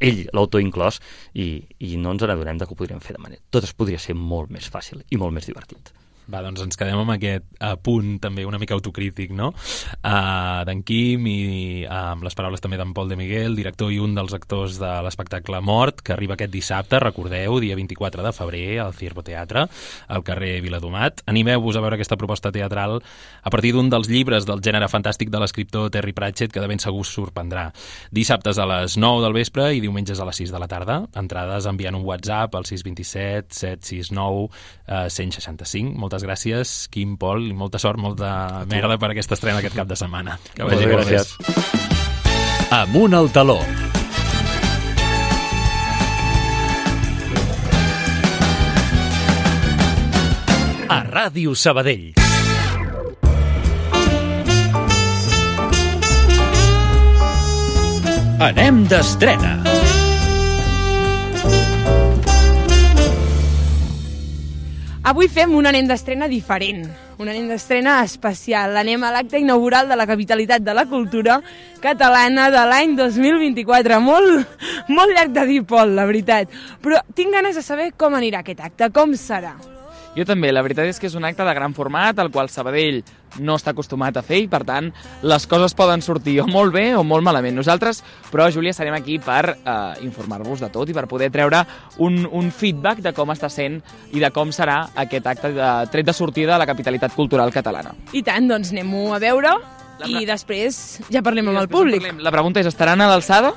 [0.00, 1.00] ell, l'autor inclòs,
[1.34, 1.48] i,
[1.86, 3.42] i no ens n'adonem de que ho podríem fer de manera.
[3.50, 5.92] Tot es podria ser molt més fàcil i molt més divertit.
[6.30, 9.50] Va, doncs ens quedem amb aquest uh, punt també una mica autocrític, no?
[9.98, 11.40] Uh, D'en Quim i
[11.84, 14.90] uh, amb les paraules també d'en Pol de Miguel, director i un dels actors de
[15.04, 19.66] l'espectacle Mort, que arriba aquest dissabte, recordeu, dia 24 de febrer, al Ciervo Teatre,
[20.08, 21.24] al carrer Viladomat.
[21.30, 23.00] Animeu-vos a veure aquesta proposta teatral
[23.42, 26.82] a partir d'un dels llibres del gènere fantàstic de l'escriptor Terry Pratchett, que de ben
[26.82, 27.68] segur us sorprendrà.
[28.14, 31.00] Dissabtes a les 9 del vespre i diumenges a les 6 de la tarda.
[31.18, 35.96] Entrades enviant un WhatsApp al 627 769 uh, 165.
[35.98, 39.98] Moltes gràcies, Quim, Pol, i molta sort, molta merda per aquesta estrena aquest cap de
[39.98, 40.38] setmana.
[40.54, 41.90] Que vagi Moltes molt gràcies.
[42.70, 43.58] Amunt al taló.
[50.90, 52.12] A Ràdio Sabadell.
[58.40, 59.79] Anem d'estrena.
[65.10, 66.84] Avui fem un anem d'estrena diferent,
[67.18, 68.76] un anem d'estrena especial.
[68.78, 71.40] Anem a l'acte inaugural de la capitalitat de la cultura
[71.82, 73.98] catalana de l'any 2024.
[74.06, 74.54] Molt,
[74.94, 76.54] molt llarg de dir, Pol, la veritat.
[76.78, 79.56] Però tinc ganes de saber com anirà aquest acte, com serà.
[80.16, 82.96] Jo també, la veritat és que és un acte de gran format, el qual Sabadell
[83.38, 84.88] no està acostumat a fer i, per tant,
[85.22, 87.54] les coses poden sortir o molt bé o molt malament.
[87.54, 91.62] Nosaltres, però, Júlia, estarem aquí per eh, informar-vos de tot i per poder treure
[92.02, 93.78] un, un feedback de com està sent
[94.10, 97.94] i de com serà aquest acte de tret de sortida de la capitalitat cultural catalana.
[98.10, 99.54] I tant, doncs anem-ho a veure
[100.00, 102.02] La i després ja parlem I amb el després públic.
[102.02, 102.24] parlem.
[102.26, 103.54] La pregunta és, estaran a l'alçada?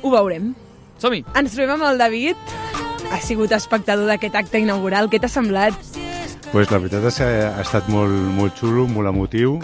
[0.00, 0.54] Ho veurem.
[0.96, 1.26] Som-hi!
[1.36, 2.93] Ens trobem amb el David.
[3.12, 5.10] Ha sigut espectador d'aquest acte inaugural.
[5.10, 5.76] Què t'ha semblat?
[6.52, 9.56] Pues la veritat és que ha estat molt, molt xulo, molt emotiu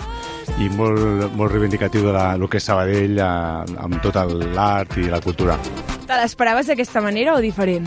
[0.59, 4.19] i molt, molt reivindicatiu de la, el que és Sabadell eh, amb tot
[4.57, 5.59] l'art i la cultura.
[6.07, 7.87] Te l'esperaves d'aquesta manera o diferent?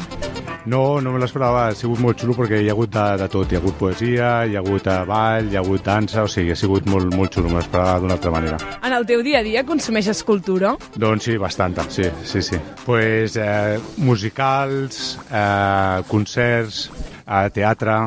[0.66, 3.52] No, no me l'esperava, ha sigut molt xulo perquè hi ha hagut de, de tot,
[3.52, 6.54] hi ha hagut poesia, hi ha hagut eh, ball, hi ha hagut dansa, o sigui,
[6.54, 8.60] ha sigut molt, molt xulo, me l'esperava d'una altra manera.
[8.80, 10.78] En el teu dia a dia consumeixes cultura?
[10.96, 12.62] Doncs sí, bastanta, sí, sí, sí.
[12.86, 16.86] Pues eh, musicals, eh, concerts,
[17.28, 18.00] eh, teatre,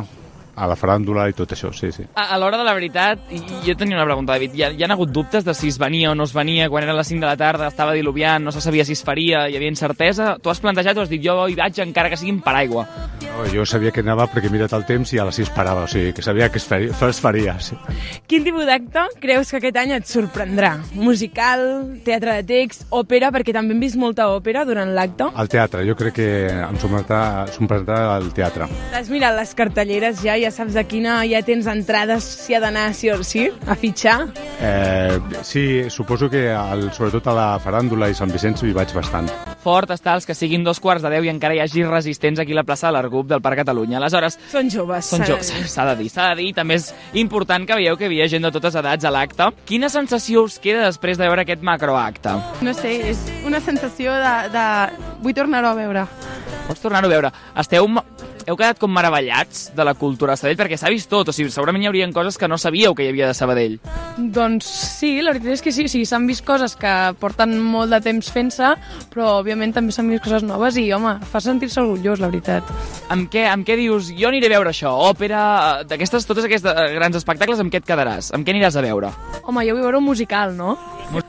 [0.57, 2.07] a la faràndula i tot això, sí, sí.
[2.15, 4.55] A, a l'hora de la veritat, i, i jo tenia una pregunta, David.
[4.57, 6.71] Hi ha, hi ha hagut dubtes de si es venia o no es venia?
[6.73, 9.47] Quan era les 5 de la tarda, estava diluviant, no se sabia si es faria,
[9.51, 10.37] hi havia incertesa?
[10.41, 12.87] Tu has plantejat o has dit, jo hi vaig encara que sigui en paraigua?
[13.27, 15.85] No, jo sabia que anava perquè he mirat el temps i a les 6 parava,
[15.85, 16.95] o sigui, que sabia que es faria.
[17.07, 17.77] Es faria sí.
[18.27, 20.73] Quin tipus d'acte creus que aquest any et sorprendrà?
[20.97, 21.67] Musical,
[22.07, 25.29] teatre de text, òpera, perquè també hem vist molta òpera durant l'acte.
[25.37, 27.21] El teatre, jo crec que em sorprendrà,
[27.53, 28.71] sorprendrà el teatre.
[28.95, 30.39] T'has mirat les cartelleres ja?
[30.47, 34.29] Ja saps a quina ja tens entrades, si ha d'anar sí o sí, a fitxar?
[34.63, 39.27] Eh, sí, suposo que el, sobretot a la faràndula i Sant Vicenç hi vaig bastant.
[39.67, 42.55] fort està els que siguin dos quarts de deu i encara hi hagi resistents aquí
[42.55, 43.99] a la plaça de l'Argup del Parc Catalunya.
[43.99, 45.07] Aleshores, Són joves.
[45.11, 45.67] són de dir.
[45.67, 46.53] s'ha de dir, s'ha de dir.
[46.55, 49.51] També és important que veieu que hi havia gent de totes edats a l'acte.
[49.67, 52.39] Quina sensació us queda després de veure aquest macroacte?
[52.63, 54.37] No sé, és una sensació de...
[54.55, 54.67] de...
[55.27, 56.07] Vull tornar-ho a veure.
[56.67, 57.31] Pots tornar-ho a veure.
[57.59, 57.87] Esteu,
[58.47, 61.51] heu quedat com meravellats de la cultura de Sabadell perquè s'ha vist tot, o sigui,
[61.55, 63.77] segurament hi haurien coses que no sabíeu que hi havia de Sabadell.
[64.17, 67.95] Doncs sí, la veritat és que sí, o sigui, s'han vist coses que porten molt
[67.95, 68.73] de temps fent-se,
[69.13, 72.75] però òbviament també s'han vist coses noves i, home, fa sentir-se orgullós, la veritat.
[73.15, 75.45] Amb què, amb què dius, jo aniré a veure això, òpera,
[75.83, 78.33] eh, d'aquestes, totes aquests eh, grans espectacles, amb què et quedaràs?
[78.35, 79.13] Amb què aniràs a veure?
[79.45, 80.79] Home, jo vull veure un musical, no?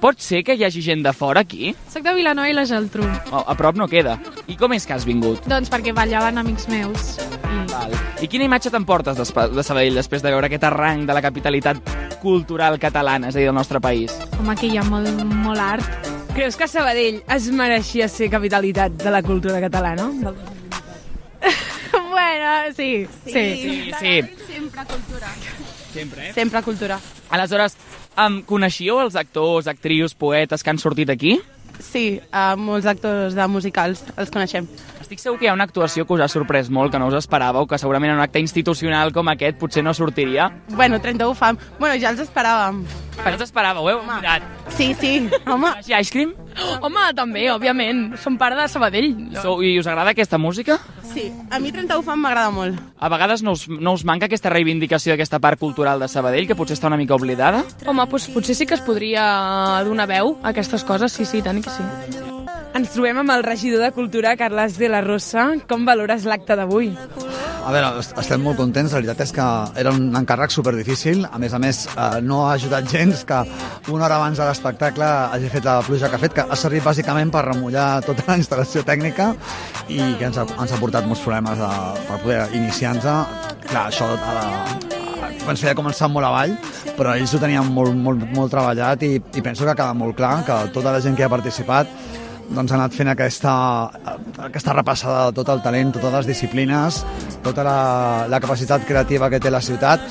[0.01, 1.73] Pot ser que hi hagi gent de fora aquí?
[1.91, 3.05] Soc de Vilanova i la Geltrú.
[3.29, 4.15] Oh, a prop no queda.
[4.47, 5.26] I com és que has vingut?
[5.47, 7.15] Doncs perquè ballaven amics meus.
[7.19, 7.57] I...
[7.71, 7.91] Val.
[8.23, 9.25] I quina imatge t'emportes de
[9.63, 11.81] Sabadell després de veure aquest arranc de la capitalitat
[12.21, 14.13] cultural catalana, és a dir, del nostre país?
[14.39, 15.09] Home, que hi ha molt,
[15.43, 16.07] molt art.
[16.33, 20.07] Creus que Sabadell es mereixia ser capitalitat de la cultura catalana?
[20.21, 20.39] Del-
[22.09, 23.33] bueno, sí, sí.
[23.33, 24.21] Sí, sí.
[24.47, 25.27] Sempre cultura.
[25.93, 26.33] Sempre, eh?
[26.33, 26.99] Sempre cultura.
[27.29, 27.75] Aleshores,
[28.17, 31.37] um, coneixíeu els actors, actrius, poetes que han sortit aquí?
[31.79, 34.65] Sí, uh, molts actors de musicals els coneixem.
[35.07, 37.15] Estic segur que hi ha una actuació que us ha sorprès molt, que no us
[37.15, 40.49] esperàveu, que segurament en un acte institucional com aquest potser no sortiria.
[40.67, 41.55] Bueno, 31 fam.
[41.79, 42.81] Bueno, ja els esperàvem.
[43.21, 43.93] Però us esperàveu, eh?
[43.95, 44.43] Heu mirat.
[44.75, 45.13] Sí, sí,
[45.47, 45.71] home.
[45.79, 46.35] Així, Ice Cream?
[46.83, 48.17] Home, també, òbviament.
[48.19, 49.13] Som part de Sabadell.
[49.39, 50.75] Sou, I us agrada aquesta música?
[51.07, 52.83] Sí, a mi 31 fam m'agrada molt.
[52.99, 56.59] A vegades no us, no us manca aquesta reivindicació d'aquesta part cultural de Sabadell, que
[56.59, 57.63] potser està una mica oblidada?
[57.85, 59.23] Home, doncs potser sí que es podria
[59.87, 62.35] donar veu a aquestes coses, sí, sí, tant que sí.
[62.75, 65.47] Ens trobem amb el regidor de Cultura, Carles de la Rosa.
[65.69, 66.91] Com valores l'acte d'avui?
[67.67, 69.45] A veure, est- estem molt contents, la veritat és que
[69.81, 73.39] era un encàrrec superdifícil, a més a més eh, no ha ajudat gens que
[73.91, 76.83] una hora abans de l'espectacle hagi fet la pluja que ha fet, que ha servit
[76.85, 79.33] bàsicament per remullar tota la instal·lació tècnica
[79.89, 81.71] i que ens ha, ens ha portat molts problemes de,
[82.07, 83.03] per poder iniciar-nos.
[83.67, 84.47] Clar, això a la,
[85.49, 86.55] ens feia començar molt avall,
[86.95, 90.15] però ells ho tenien molt, molt, molt treballat i, i penso que ha quedat molt
[90.15, 91.87] clar que tota la gent que hi ha participat
[92.49, 93.53] doncs ha anat fent aquesta,
[94.47, 97.03] aquesta repassada de tot el talent, totes les disciplines,
[97.43, 97.77] tota la,
[98.31, 100.03] la capacitat creativa que té la ciutat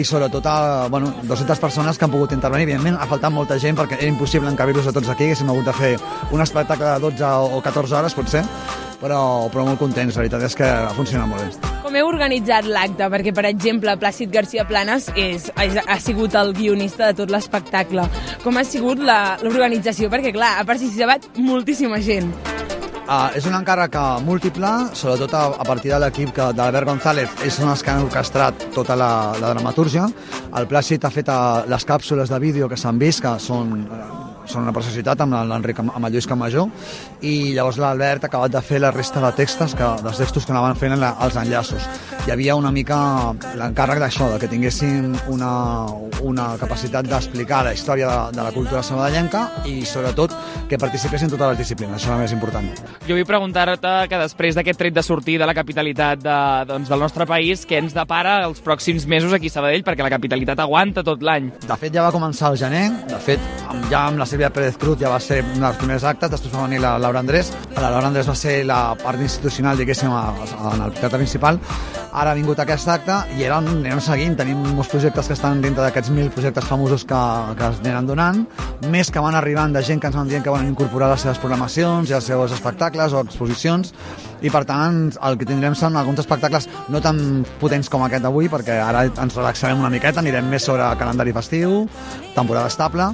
[0.00, 2.68] i sobretot a, bueno, 200 persones que han pogut intervenir.
[2.68, 5.76] Evidentment ha faltat molta gent perquè era impossible encabir-los a tots aquí, haguéssim hagut de
[5.76, 5.96] fer
[6.30, 8.44] un espectacle de 12 o 14 hores potser,
[9.00, 11.72] però, però molt contents, la veritat és que ha funcionat molt bé.
[11.82, 13.08] Com heu organitzat l'acte?
[13.10, 18.04] Perquè, per exemple, Plàcid García Planes és, és, ha sigut el guionista de tot l'espectacle.
[18.44, 20.10] Com ha sigut la- l'organització?
[20.12, 22.30] Perquè, clar, ha participat moltíssima gent.
[23.10, 27.56] Uh, és un encàrrec eh, múltiple, sobretot a, a partir de l'equip d'Albert González, ells
[27.58, 29.08] són els que han orquestrat tota la,
[29.42, 30.04] la dramatúrgia.
[30.54, 34.29] El Plàcid ha fet uh, les càpsules de vídeo que s'han vist, que són, uh,
[34.50, 36.66] són una preciositat amb l'Enric, amb el Lluís Camajó,
[37.22, 40.54] i llavors l'Albert ha acabat de fer la resta de textos que, dels textos que
[40.54, 41.86] anaven fent en la, els enllaços.
[42.26, 42.98] Hi havia una mica
[43.58, 45.52] l'encàrrec d'això, de que tinguessin una,
[46.26, 50.34] una capacitat d'explicar la història de, de la cultura sabadellenca i sobretot
[50.70, 52.68] que participessin totes les disciplines, això és el més important.
[53.08, 57.02] Jo vull preguntar-te que després d'aquest tret de sortir de la capitalitat de, doncs, del
[57.02, 61.04] nostre país, què ens depara els pròxims mesos aquí a Sabadell, perquè la capitalitat aguanta
[61.06, 61.50] tot l'any.
[61.66, 62.86] De fet, ja va començar al gener.
[63.10, 63.42] De fet,
[63.90, 66.62] ja amb la Sílvia Pérez Cruz ja va ser un dels primers actes, després va
[66.62, 67.50] venir la Laura Andrés.
[67.76, 71.58] La Laura Andrés va ser la part institucional, diguéssim, en el teatre principal.
[72.10, 74.38] Ara ha vingut aquest acte i ara anem seguint.
[74.38, 77.20] Tenim molts projectes que estan dintre d'aquests mil projectes famosos que,
[77.58, 78.40] que es aniran donant,
[78.88, 81.38] més que van arribant de gent que ens van dient que volen incorporar les seves
[81.42, 83.92] programacions i els seus espectacles o exposicions
[84.40, 88.48] i per tant el que tindrem són alguns espectacles no tan potents com aquest d'avui
[88.48, 91.84] perquè ara ens relaxarem una miqueta, anirem més sobre calendari festiu,
[92.34, 93.10] temporada estable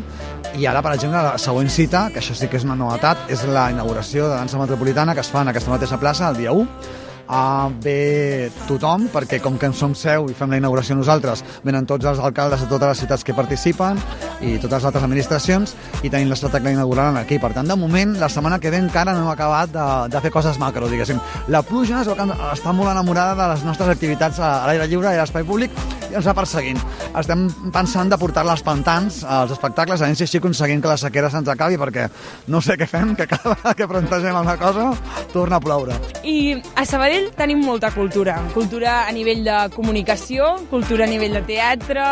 [0.56, 3.42] i ara, per exemple, la següent cita, que això sí que és una novetat, és
[3.44, 7.04] la inauguració de dansa metropolitana que es fa en aquesta mateixa plaça el dia 1
[7.28, 11.86] a ve tothom, perquè com que en som seu i fem la inauguració nosaltres, venen
[11.86, 14.00] tots els alcaldes de totes les ciutats que participen
[14.40, 17.40] i totes les altres administracions i tenim l'espectacle inaugural aquí.
[17.42, 20.32] Per tant, de moment, la setmana que ve encara no hem acabat de, de fer
[20.34, 21.20] coses macro, diguéssim.
[21.48, 25.18] La pluja es que està molt enamorada de les nostres activitats a l'aire lliure i
[25.18, 25.74] a l'espai públic
[26.10, 26.78] i ens va perseguint.
[27.18, 30.98] Estem pensant de portar-la als pantans, als espectacles, a veure si així aconseguim que la
[31.00, 32.06] sequera se'ns acabi, perquè
[32.52, 34.90] no sé què fem, que cada vegada que plantegem una cosa
[35.32, 35.96] torna a ploure.
[36.22, 38.36] I a Sabadell tenim molta cultura.
[38.54, 42.06] Cultura a nivell de comunicació, cultura a nivell de teatre,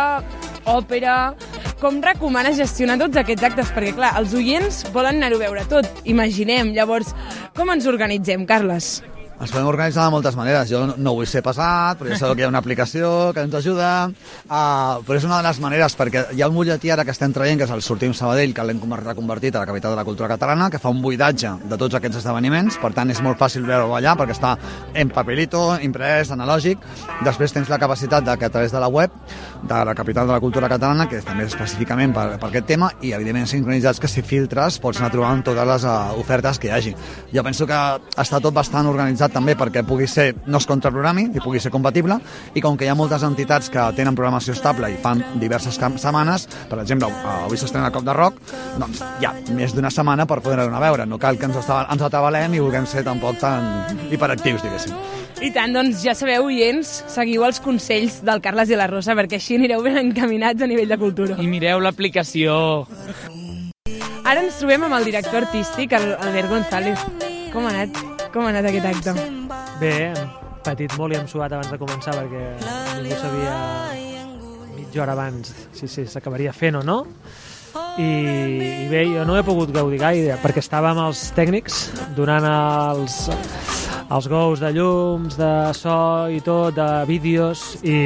[0.65, 1.19] òpera...
[1.85, 3.73] Com recomanes gestionar tots aquests actes?
[3.75, 6.71] Perquè, clar, els oients volen anar-ho veure tot, imaginem.
[6.73, 7.11] Llavors,
[7.59, 9.03] com ens organitzem, Carles?
[9.35, 10.69] Ens podem organitzar de moltes maneres.
[10.71, 13.43] Jo no, no vull ser pesat, però ja sabeu que hi ha una aplicació que
[13.43, 13.89] ens ajuda.
[14.47, 17.35] Uh, però és una de les maneres, perquè hi ha un butlletí ara que estem
[17.35, 20.29] traient, que és el Sortim Sabadell, que l'hem reconvertit a la capital de la cultura
[20.31, 22.79] catalana, que fa un buidatge de tots aquests esdeveniments.
[22.79, 24.55] Per tant, és molt fàcil veure-ho allà, perquè està
[24.95, 26.87] en papelito, imprès, analògic.
[27.27, 29.11] Després tens la capacitat de que a través de la web
[29.65, 32.93] de la capital de la cultura catalana, que és també específicament per, per aquest tema,
[33.03, 36.75] i evidentment sincronitzats que si filtres pots anar trobant totes les uh, ofertes que hi
[36.77, 36.95] hagi.
[37.35, 37.81] Jo penso que
[38.21, 42.19] està tot bastant organitzat també perquè pugui ser, no es contraprogrami i pugui ser compatible,
[42.55, 46.49] i com que hi ha moltes entitats que tenen programació estable i fan diverses setmanes,
[46.71, 48.41] per exemple, avui s'estrena Cop de Rock,
[48.81, 51.61] doncs hi ha més d'una setmana per poder anar a veure, no cal que ens,
[51.61, 54.97] ens atabalem i vulguem ser tampoc tan hiperactius, diguéssim.
[55.45, 59.41] I tant, doncs ja sabeu, oients, seguiu els consells del Carles i la Rosa perquè
[59.41, 61.37] així anireu ben encaminats a nivell de cultura.
[61.43, 62.55] I mireu l'aplicació.
[64.25, 67.09] Ara ens trobem amb el director artístic, el Albert González.
[67.53, 68.24] Com ha anat?
[68.35, 69.13] Com ha anat aquest acte?
[69.79, 70.11] Bé,
[70.67, 72.41] patit molt i hem suat abans de començar perquè
[72.99, 73.53] ningú sabia
[74.75, 77.05] mitja hora abans si sí, s'acabaria fent o no.
[77.95, 81.85] I, I bé, jo no he pogut gaudir gaire perquè estàvem els tècnics
[82.19, 83.21] donant els,
[84.13, 85.97] els gous de llums, de so
[86.31, 87.97] i tot, de vídeos i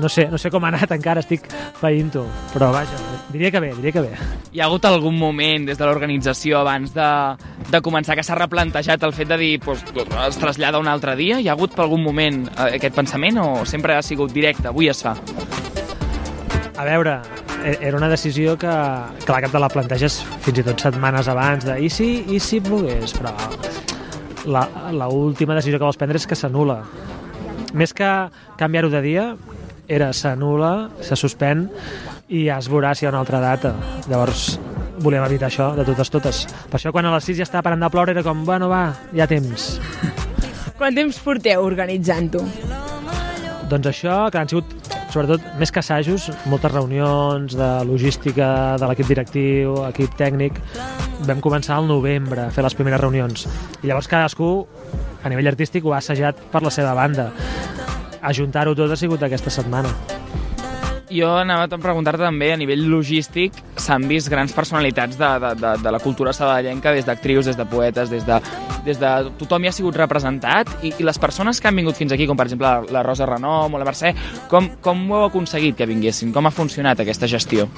[0.00, 1.46] no sé, no sé com ha anat encara, estic
[1.80, 2.98] veient-ho, però vaja,
[3.32, 4.12] diria que bé, diria que bé.
[4.52, 7.10] Hi ha hagut algun moment des de l'organització abans de,
[7.70, 9.84] de començar que s'ha replantejat el fet de dir pues,
[10.26, 11.40] es trasllada un altre dia?
[11.40, 14.90] Hi ha hagut per algun moment eh, aquest pensament o sempre ha sigut directe, avui
[14.92, 15.14] es fa?
[16.76, 17.20] A veure,
[17.62, 18.72] e-, era una decisió que,
[19.24, 22.60] clar, que te la planteges fins i tot setmanes abans de i si, i si
[22.64, 23.36] plogués, però
[24.46, 26.82] la, la última decisió que vols prendre és que s'anula.
[27.78, 28.08] Més que
[28.60, 29.26] canviar-ho de dia,
[29.88, 31.66] era s'anula, se suspèn
[32.32, 33.74] i ja es veurà si hi ha una altra data.
[34.08, 34.58] Llavors,
[35.02, 36.42] volíem evitar això de totes totes.
[36.70, 38.84] Per això quan a les 6 ja estava parant de ploure era com, bueno, va,
[39.12, 39.74] hi ha temps.
[40.78, 42.42] Quant temps porteu organitzant-ho?
[43.70, 44.72] Doncs això, que han sigut
[45.12, 48.48] sobretot més que assajos, moltes reunions de logística
[48.80, 50.56] de l'equip directiu, equip tècnic.
[51.28, 53.46] Vam començar al novembre a fer les primeres reunions.
[53.82, 54.50] I llavors cadascú,
[55.22, 57.30] a nivell artístic, ho ha assajat per la seva banda.
[58.22, 60.21] Ajuntar-ho tot ha sigut aquesta setmana.
[61.12, 65.72] Jo anava a preguntar-te també, a nivell logístic, s'han vist grans personalitats de, de, de,
[65.82, 68.38] de la cultura sabadellenca, des d'actrius, des de poetes, des de,
[68.86, 69.10] des de...
[69.40, 72.38] Tothom hi ha sigut representat i, i les persones que han vingut fins aquí, com
[72.38, 74.14] per exemple la Rosa Renom o la Mercè,
[74.50, 76.32] com, com ho heu aconseguit que vinguessin?
[76.32, 77.68] Com ha funcionat aquesta gestió?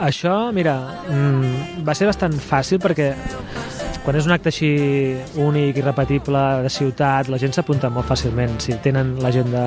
[0.00, 0.76] Això, mira,
[1.08, 3.12] mmm, va ser bastant fàcil perquè
[4.04, 4.70] quan és un acte així
[5.44, 8.56] únic i repetible de ciutat, la gent s'apunta molt fàcilment.
[8.64, 9.66] Si tenen l'agenda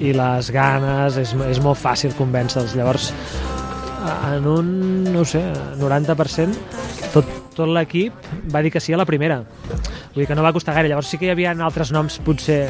[0.00, 2.76] i les ganes, és, és molt fàcil convèncer-los.
[2.76, 3.10] Llavors,
[4.32, 4.68] en un,
[5.12, 5.42] no sé,
[5.80, 6.56] 90%,
[7.14, 9.40] tot, tot l'equip va dir que sí a la primera.
[10.12, 10.90] Vull dir que no va costar gaire.
[10.92, 12.66] Llavors sí que hi havia altres noms, potser,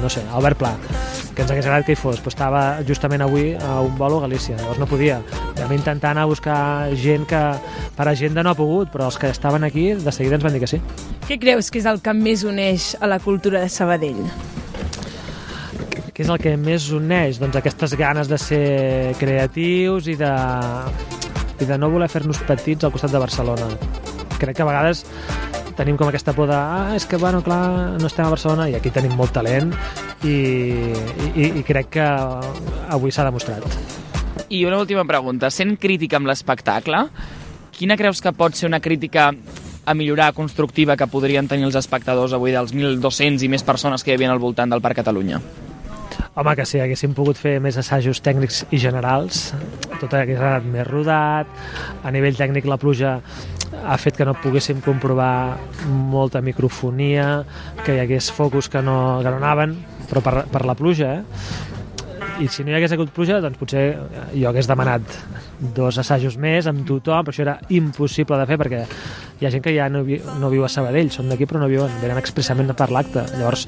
[0.00, 0.72] no sé, Albert Pla,
[1.34, 4.24] que ens hagués agradat que hi fos, però estava justament avui a un vol a
[4.26, 5.20] Galícia, llavors no podia.
[5.58, 6.60] Vam intentar anar a buscar
[6.96, 7.42] gent que
[7.96, 10.62] per agenda no ha pogut, però els que estaven aquí de seguida ens van dir
[10.64, 10.80] que sí.
[11.28, 14.24] Què creus que és el que més uneix a la cultura de Sabadell?
[16.20, 17.38] Què és el que més uneix?
[17.40, 20.32] Doncs aquestes ganes de ser creatius i de,
[21.64, 23.70] i de no voler fer-nos petits al costat de Barcelona.
[24.34, 25.00] Crec que a vegades
[25.78, 28.76] tenim com aquesta por de ah, és que, bueno, clar, no estem a Barcelona i
[28.76, 29.72] aquí tenim molt talent
[30.20, 30.34] i,
[31.30, 32.10] i, i crec que
[32.98, 33.64] avui s'ha demostrat.
[34.52, 35.48] I una última pregunta.
[35.48, 37.00] Sent crítica amb l'espectacle,
[37.78, 39.30] quina creus que pot ser una crítica
[39.88, 44.12] a millorar constructiva que podrien tenir els espectadors avui dels 1.200 i més persones que
[44.12, 45.40] hi havia al voltant del Parc Catalunya?
[46.40, 49.50] Home, que si haguéssim pogut fer més assajos tècnics i generals,
[50.00, 51.50] tot hagués anat més rodat,
[52.00, 53.18] a nivell tècnic la pluja
[53.76, 57.42] ha fet que no poguéssim comprovar molta microfonia,
[57.84, 59.74] que hi hagués focus que no, que no anaven,
[60.08, 61.68] però per, per la pluja, eh?
[62.40, 63.84] I si no hi hagués hagut pluja, doncs potser
[64.32, 65.04] jo hagués demanat
[65.76, 68.80] dos assajos més amb tothom, però això era impossible de fer perquè
[69.42, 71.68] hi ha gent que ja no, vi, no viu a Sabadell, són d'aquí però no
[71.68, 73.28] viuen, venen expressament per l'acte.
[73.36, 73.66] Llavors,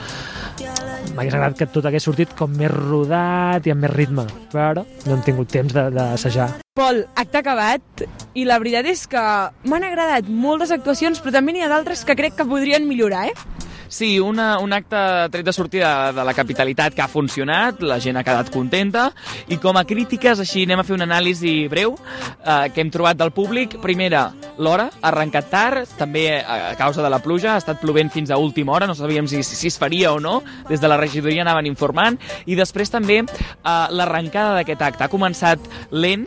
[1.14, 5.16] m'hagués agradat que tot hagués sortit com més rodat i amb més ritme, però no
[5.16, 6.48] hem tingut temps d'assajar.
[6.78, 9.22] Pol, acte acabat, i la veritat és que
[9.68, 13.68] m'han agradat moltes actuacions, però també n'hi ha d'altres que crec que podrien millorar, eh?
[13.92, 14.96] Sí, una, un acte
[15.28, 19.11] tret de sortida de la capitalitat que ha funcionat, la gent ha quedat contenta,
[19.52, 23.20] i com a crítiques, així anem a fer una anàlisi breu eh, que hem trobat
[23.20, 23.76] del públic.
[23.85, 28.33] Primera, l'hora, ha arrencat tard, també a causa de la pluja, ha estat plovent fins
[28.33, 30.38] a última hora, no sabíem si, si es faria o no,
[30.72, 32.16] des de la regidoria anaven informant,
[32.48, 35.05] i després també eh, l'arrencada d'aquest acte.
[35.05, 36.24] Ha començat lent,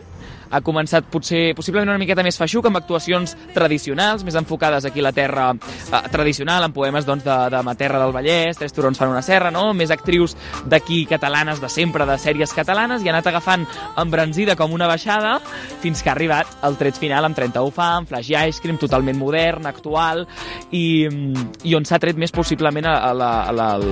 [0.50, 5.08] ha començat potser possiblement una miqueta més feixuc, amb actuacions tradicionals, més enfocades aquí a
[5.08, 8.98] la terra eh, tradicional, amb poemes doncs, de, de ma terra del Vallès, Tres turons
[8.98, 9.74] fan una serra, no?
[9.74, 10.36] més actrius
[10.66, 13.66] d'aquí catalanes de sempre, de sèries catalanes, i ha anat agafant
[14.02, 15.38] embranzida com una baixada
[15.82, 19.18] fins que ha arribat al tret final amb 31 fam, Flash i Ice Cream, totalment
[19.20, 20.26] modern, actual,
[20.72, 21.08] i,
[21.64, 23.88] i on s'ha tret més possiblement a, a la, a la, al,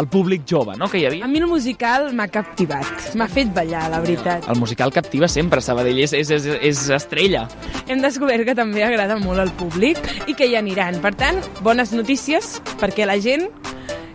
[0.00, 0.88] al públic jove no?
[0.90, 1.26] que hi havia.
[1.26, 4.48] A mi el musical m'ha captivat, m'ha fet ballar, la veritat.
[4.52, 7.46] El musical captiva sempre, Sabadell és, és, és, és estrella.
[7.86, 11.00] Hem descobert que també agrada molt al públic i que hi aniran.
[11.04, 13.48] Per tant, bones notícies perquè la gent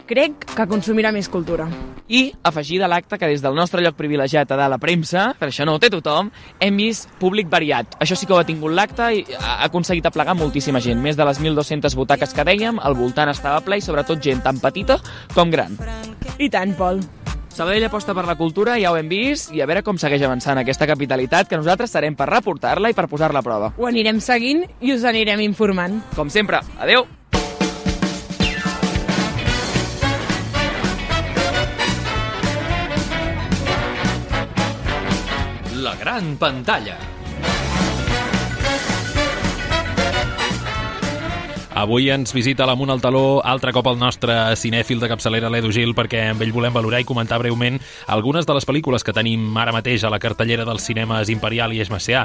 [0.07, 1.67] crec que consumirà més cultura.
[2.07, 5.49] I afegir de l'acte que des del nostre lloc privilegiat a dalt la premsa, per
[5.49, 6.31] això no ho té tothom,
[6.63, 7.97] hem vist públic variat.
[7.99, 11.03] Això sí que ho ha tingut l'acte i ha aconseguit aplegar moltíssima gent.
[11.03, 14.63] Més de les 1.200 butaques que dèiem, al voltant estava ple i sobretot gent tan
[14.63, 15.01] petita
[15.35, 15.75] com gran.
[16.39, 17.03] I tant, Pol.
[17.57, 20.59] Sabadell aposta per la cultura, ja ho hem vist, i a veure com segueix avançant
[20.61, 23.71] aquesta capitalitat, que nosaltres serem per reportar-la i per posar-la a prova.
[23.81, 25.97] Ho anirem seguint i us anirem informant.
[26.13, 27.07] Com sempre, adeu!
[35.81, 37.16] La gran pantalla.
[41.77, 45.69] Avui ens visita a l'Amunt al Taló altre cop el nostre cinèfil de capçalera, l'Edu
[45.69, 47.77] Gil, perquè amb ell volem valorar i comentar breument
[48.09, 51.83] algunes de les pel·lícules que tenim ara mateix a la cartellera dels cinemes Imperial i
[51.85, 52.23] Esmacià.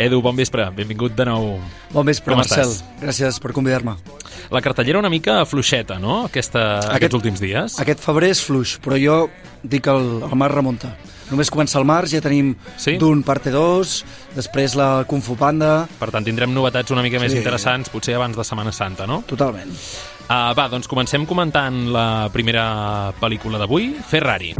[0.00, 1.50] Edu, bon vespre, benvingut de nou.
[1.92, 2.64] Bon vespre, Com Marcel.
[2.64, 3.02] estàs?
[3.04, 3.98] Gràcies per convidar-me.
[4.48, 6.94] La cartellera una mica fluixeta, no?, Aquesta, Aquest...
[6.96, 7.76] aquests últims dies.
[7.84, 9.26] Aquest febrer és fluix, però jo
[9.64, 10.92] dic que el, el mar remunta.
[11.30, 12.98] Només comença el març, ja tenim sí?
[13.00, 13.94] d'un parte 2,
[14.36, 15.86] després la Kung Fu Panda...
[15.98, 17.38] Per tant, tindrem novetats una mica més Sí.
[17.40, 19.22] interessants, potser abans de Setmana Santa, no?
[19.26, 19.72] Totalment.
[20.28, 24.52] Uh, va, doncs comencem comentant la primera pel·lícula d'avui, Ferrari.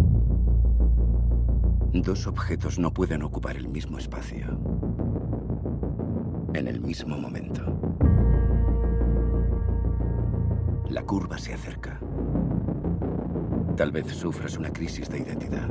[1.94, 4.59] Dos objetos no pueden ocupar el mismo espacio
[6.55, 7.62] en el mismo momento.
[10.88, 11.98] La curva se acerca.
[13.76, 15.68] Tal vez sufras una crisis de identidad.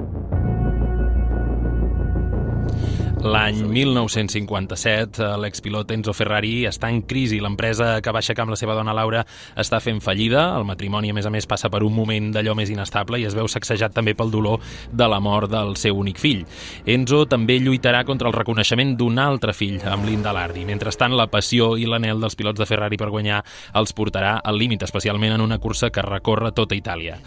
[3.23, 7.37] L'any 1957, eh, l'expilot Enzo Ferrari està en crisi.
[7.39, 9.21] L'empresa que va aixecar amb la seva dona Laura
[9.55, 10.57] està fent fallida.
[10.57, 13.37] El matrimoni, a més a més, passa per un moment d'allò més inestable i es
[13.37, 14.59] veu sacsejat també pel dolor
[14.91, 16.43] de la mort del seu únic fill.
[16.85, 20.65] Enzo també lluitarà contra el reconeixement d'un altre fill, amb Linda Lardi.
[20.67, 23.39] Mentrestant, la passió i l'anel dels pilots de Ferrari per guanyar
[23.73, 27.21] els portarà al límit, especialment en una cursa que recorre tota Itàlia.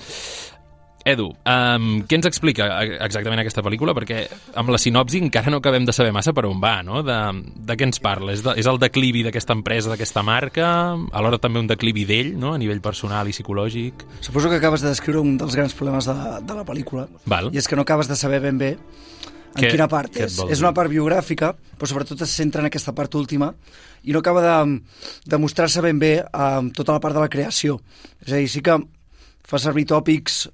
[1.06, 3.92] Edu, um, què ens explica eh, exactament aquesta pel·lícula?
[3.94, 4.24] Perquè
[4.58, 7.04] amb la sinopsi encara no acabem de saber massa per on va, no?
[7.06, 7.18] De,
[7.68, 8.32] de què ens parla?
[8.34, 10.66] És, de, és el declivi d'aquesta empresa, d'aquesta marca,
[11.14, 12.56] alhora també un declivi d'ell, no?
[12.56, 14.02] A nivell personal i psicològic.
[14.18, 17.52] Suposo que acabes de descriure un dels grans problemes de, de la pel·lícula, Val.
[17.54, 20.40] i és que no acabes de saber ben bé en Què- quina part és.
[20.50, 23.52] És una part biogràfica, però sobretot es centra en aquesta part última
[24.02, 24.58] i no acaba de,
[25.22, 27.78] de mostrar-se ben bé amb tota la part de la creació.
[28.26, 28.74] És a dir, sí que
[29.46, 30.48] fa servir tòpics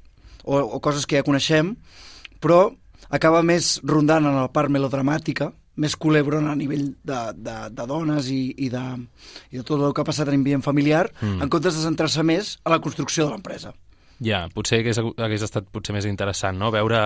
[0.44, 1.74] o, o coses que ja coneixem,
[2.42, 2.70] però
[3.12, 8.26] acaba més rondant en la part melodramàtica, més culebrona a nivell de, de, de dones
[8.28, 8.82] i, i, de,
[9.52, 11.26] i de tot el que ha passat en ambient familiar, Mm.
[11.36, 11.42] mm.
[11.46, 13.72] en comptes de centrar-se més a la construcció de l'empresa.
[14.22, 16.70] Ja, potser hagués, hagués estat potser més interessant, no?
[16.70, 17.00] Veure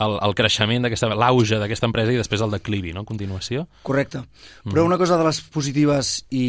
[0.00, 3.02] el, el creixement d'aquesta, l'auge d'aquesta empresa i després el declivi, no?
[3.04, 3.66] A continuació.
[3.84, 4.22] Correcte.
[4.64, 6.46] Però una cosa de les positives i,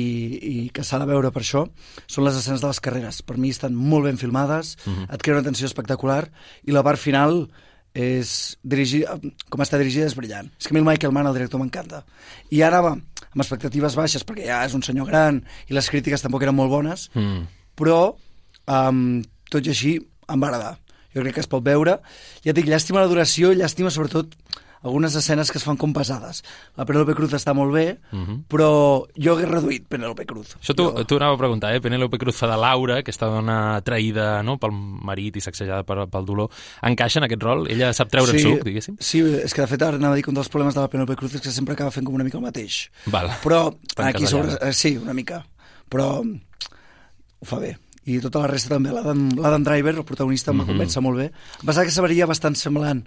[0.54, 1.66] i que s'ha de veure per això
[2.08, 3.22] són les escenes de les carreres.
[3.28, 5.10] Per mi estan molt ben filmades, Mhm.
[5.14, 6.30] et crea una tensió espectacular
[6.64, 7.50] i la part final
[7.94, 9.04] és dirigir,
[9.50, 10.48] com està dirigida és brillant.
[10.58, 12.04] És que a mi el Michael Mann, el director, m'encanta.
[12.50, 16.22] I ara va amb expectatives baixes, perquè ja és un senyor gran i les crítiques
[16.22, 17.46] tampoc eren molt bones, Mm.
[17.78, 18.16] però
[18.68, 20.78] um, tot i així em va agradar.
[21.14, 22.00] Jo crec que es pot veure.
[22.44, 24.34] Ja et dic, llàstima la duració i llàstima sobretot
[24.84, 26.42] algunes escenes que es fan com pesades.
[26.76, 28.42] La Penélope Cruz està molt bé, Mhm.
[28.50, 30.58] però jo hagués reduït Penélope Cruz.
[30.60, 31.80] Això t'ho t'ho anava a preguntar, eh?
[31.80, 34.58] Penélope Cruz fa de Laura, aquesta dona traïda no?
[34.60, 36.50] pel marit i sacsejada per, pel dolor.
[36.82, 37.68] Encaixa en aquest rol?
[37.72, 38.98] Ella sap treure sí, suc, diguéssim?
[39.00, 40.90] Sí, és que de fet ara anava a dir que un dels problemes de la
[40.90, 42.90] Penélope Cruz és que sempre acaba fent com una mica el mateix.
[43.06, 43.30] Val.
[43.42, 44.58] Però Està aquí sobre...
[44.60, 45.46] eh, Sí, una mica.
[45.90, 47.78] Però ho fa bé.
[48.06, 48.92] I tota la resta també.
[48.92, 50.72] L'Adam Driver, el protagonista, em va Mhm.
[50.74, 51.26] convèncer molt bé.
[51.60, 53.06] Em pensava que seria bastant semblant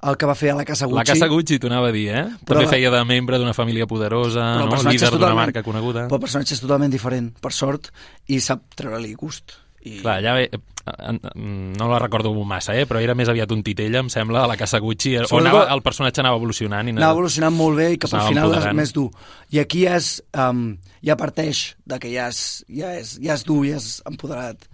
[0.00, 0.96] al que va fer a la Casa Gucci.
[0.98, 2.24] La Casa Gucci, t'ho anava a dir, eh?
[2.44, 4.90] Però També la- feia de membre d'una família poderosa, el no?
[4.90, 6.08] líder d'una marca coneguda.
[6.08, 7.92] Però el personatge és totalment diferent, per sort,
[8.26, 9.52] i sap treure-li gust.
[9.84, 10.00] I...
[10.00, 12.86] Clar, ja eh, eh, no la recordo massa, eh?
[12.86, 15.74] però era més aviat un titella, em sembla, a la Casa Gucci, on Sobretot- anava,
[15.74, 16.86] el personatge anava evolucionant.
[16.88, 19.10] I Anava evolucionant molt bé i cap al final és més dur.
[19.50, 23.64] I aquí és, um, ja parteix de que ja és, ja és, ja és dur,
[23.66, 24.68] ja és empoderat.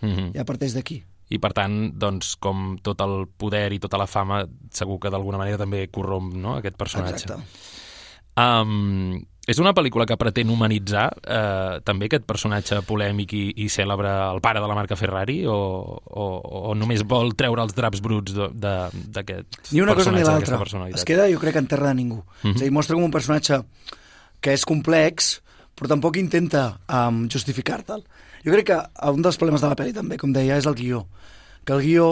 [0.00, 0.32] Mhm.
[0.36, 1.02] Ja parteix d'aquí.
[1.26, 5.40] I per tant, doncs, com tot el poder i tota la fama, segur que d'alguna
[5.40, 6.54] manera també corromp no?
[6.60, 7.26] aquest personatge.
[7.26, 7.74] Exacte.
[8.36, 14.10] Um, és una pel·lícula que pretén humanitzar eh, també aquest personatge polèmic i, i cèlebre,
[14.34, 15.54] el pare de la marca Ferrari, o,
[16.02, 16.24] o,
[16.70, 20.90] o només vol treure els draps bruts d'aquest Ni una cosa ni personatge, l'altra.
[20.98, 22.24] Es queda, jo crec, en terra de ningú.
[22.42, 22.56] Mhm.
[22.56, 23.62] És a dir, mostra com un personatge
[24.42, 25.36] que és complex,
[25.76, 28.02] però tampoc intenta um, justificar-te'l.
[28.46, 28.78] Jo crec que
[29.12, 31.06] un dels problemes de la pel·li també, com deia, és el guió.
[31.64, 32.08] Que el guió...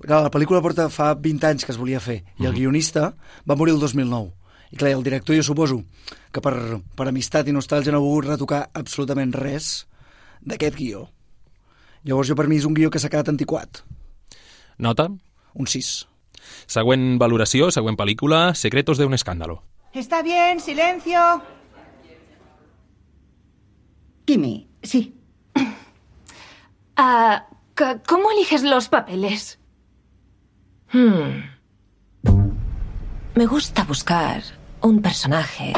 [0.00, 2.56] Clar, la pel·lícula porta fa 20 anys que es volia fer, i el Mhm.
[2.58, 3.14] guionista
[3.48, 4.32] va morir el 2009.
[4.72, 5.82] I clar, el director jo suposo
[6.32, 6.54] que per,
[6.96, 9.86] per amistat i nostàlgia no ha volgut retocar absolutament res
[10.40, 11.10] d'aquest guió.
[12.04, 13.82] Llavors jo per mi és un guió que s'ha quedat antiquat.
[14.78, 15.08] Nota?
[15.54, 16.06] Un 6.
[16.66, 19.62] Següent valoració, següent pel·lícula, Secretos de un escándalo.
[19.92, 21.20] Está bien, silencio.
[24.24, 25.14] Kimi, sí.
[27.02, 27.46] Ah,
[28.06, 29.58] ¿Cómo eliges los papeles?
[30.92, 31.44] Hmm.
[33.34, 34.42] Me gusta buscar
[34.82, 35.72] un personaje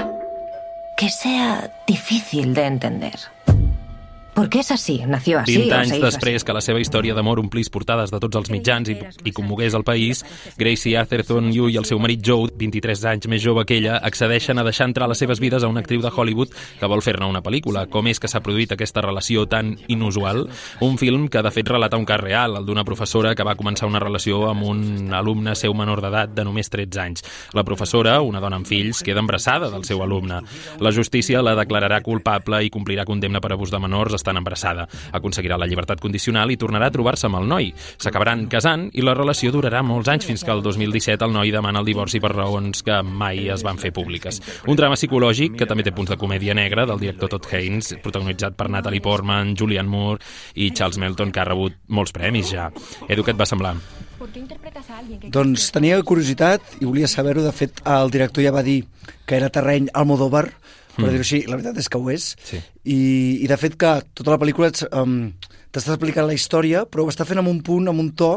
[0.97, 3.20] que sea difícil de entender.
[4.34, 5.58] Porque es así, nació así.
[5.58, 8.48] 20 o anys hizo després que la seva història d'amor omplís portades de tots els
[8.48, 8.94] mitjans i,
[9.28, 10.22] i commogués el país,
[10.56, 14.56] Gracie Atherton Yu i el seu marit Joe, 23 anys més jove que ella, accedeixen
[14.56, 17.28] a deixar entrar a les seves vides a una actriu de Hollywood que vol fer-ne
[17.28, 17.84] una pel·lícula.
[17.92, 20.46] Com és que s'ha produït aquesta relació tan inusual?
[20.80, 23.90] Un film que, de fet, relata un cas real, el d'una professora que va començar
[23.90, 27.26] una relació amb un alumne seu menor d'edat de només 13 anys.
[27.52, 30.40] La professora, una dona amb fills, queda embarassada del seu alumne.
[30.80, 34.86] La justícia la declararà culpable i complirà condemna per abús de menors estant embarassada.
[35.12, 37.72] Aconseguirà la llibertat condicional i tornarà a trobar-se amb el noi.
[37.98, 41.82] S'acabaran casant i la relació durarà molts anys fins que el 2017 el noi demana
[41.82, 44.40] el divorci per raons que mai es van fer públiques.
[44.70, 48.56] Un drama psicològic que també té punts de comèdia negra del director Todd Haynes, protagonitzat
[48.58, 50.22] per Natalie Portman, Julianne Moore
[50.54, 52.70] i Charles Melton, que ha rebut molts premis ja.
[53.08, 53.76] Edu, què et va semblar?
[55.34, 57.42] Doncs tenia curiositat i volia saber-ho.
[57.42, 58.84] De fet, el director ja va dir
[59.26, 60.46] que era terreny Almodóvar,
[60.97, 61.11] per Mm.
[61.14, 62.34] dir-ho així, la veritat és que ho és.
[62.45, 62.59] Sí.
[62.84, 62.99] I,
[63.45, 64.68] I de fet que tota la pel·lícula
[65.01, 65.32] um,
[65.72, 68.34] t'està explicant la història, però ho està fent amb un punt, amb un to,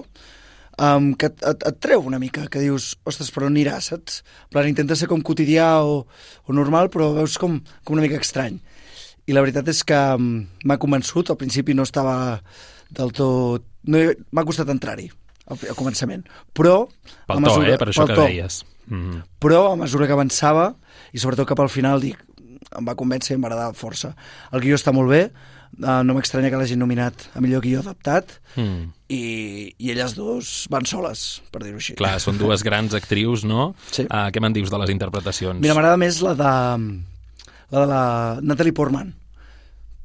[0.80, 4.22] um, que et, et, et treu una mica, que dius, ostres, però on anirà, saps?
[4.48, 6.06] En plan, intenta ser com quotidià o,
[6.46, 8.60] o normal, però veus com, com una mica estrany.
[9.26, 12.40] I la veritat és que um, m'ha convençut, al principi no estava
[12.94, 13.64] del tot...
[13.90, 14.00] No,
[14.32, 15.10] m'ha costat entrar-hi
[15.50, 16.86] al, al començament, però...
[17.28, 17.78] Pel to, mesura- eh?
[17.82, 18.24] Per això que to.
[18.26, 18.62] deies.
[18.86, 19.24] Mm.
[19.42, 20.68] Però a mesura que avançava,
[21.14, 22.20] i sobretot cap al final, dic,
[22.78, 24.14] em va convèncer i em va agradar força.
[24.52, 25.22] El guió està molt bé,
[25.82, 28.86] uh, no m'estranya que l'hagin nominat a millor guió adaptat, Mm.
[29.12, 29.22] i,
[29.84, 31.94] i elles dos van soles, per dir-ho així.
[32.00, 33.74] Clar, són dues grans actrius, no?
[33.92, 34.06] Sí.
[34.08, 35.60] Uh, què me'n dius de les interpretacions?
[35.60, 36.54] Mira, m'agrada més la de,
[37.76, 38.04] la de la
[38.42, 39.12] Natalie Portman,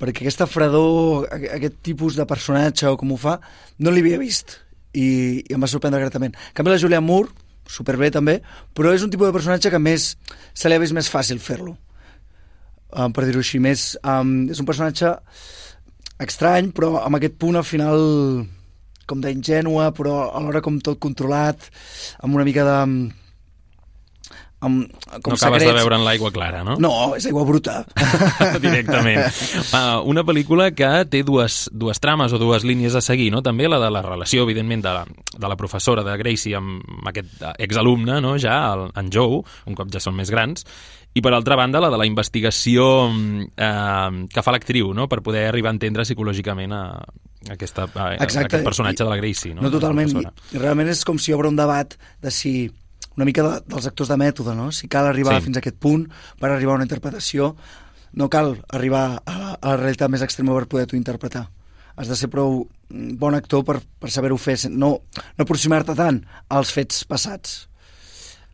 [0.01, 3.37] perquè aquesta fredor, aqu- aquest tipus de personatge o com ho fa,
[3.79, 4.57] no l'havia vist
[4.97, 6.35] i, i em va sorprendre gratament.
[6.51, 7.31] En canvi, la Julia Moore,
[7.71, 8.41] superbé també,
[8.75, 10.17] però és un tipus de personatge que més
[10.53, 11.77] se li ha vist més fàcil fer-lo.
[12.91, 15.15] Um, per dir-ho així, més, um, és un personatge
[16.21, 18.03] estrany, però amb aquest punt al final
[19.11, 21.71] com d'ingènua, però alhora com tot controlat,
[22.23, 22.77] amb una mica de...
[24.61, 24.91] Amb,
[25.25, 25.79] com no acabes de secrets.
[25.79, 26.75] veure en l'aigua clara, no?
[26.85, 27.79] No, és aigua bruta.
[28.67, 29.23] Directament.
[29.73, 33.41] Uh, una pel·lícula que té dues, dues trames o dues línies a seguir, no?
[33.47, 37.41] També la de la relació, evidentment, de la, de la professora de Gracie amb aquest
[37.57, 38.37] exalumne, no?
[38.37, 40.69] ja, el, en Joe, un cop ja són més grans,
[41.15, 42.85] i per altra banda la de la investigació
[43.57, 45.09] eh, que fa l'actriu, no?
[45.09, 48.47] per poder arribar a entendre psicològicament a, a, aquesta, a, Exacte.
[48.57, 49.55] aquest personatge de la Gracie.
[49.55, 50.13] No, No, totalment.
[50.21, 50.27] I.
[50.57, 52.71] I realment és com si obre un debat de si
[53.17, 54.71] una mica de, dels actors de mètode, no?
[54.73, 55.47] Si cal arribar Sí.
[55.49, 56.07] fins a aquest punt
[56.39, 57.57] per arribar a una interpretació,
[58.13, 61.49] no cal arribar a, la- a la realitat més extrema per poder-t'ho interpretar.
[61.97, 65.03] Has de ser prou mm, bon actor per, per saber-ho fer, no,
[65.37, 67.67] no aproximar-te tant als fets passats.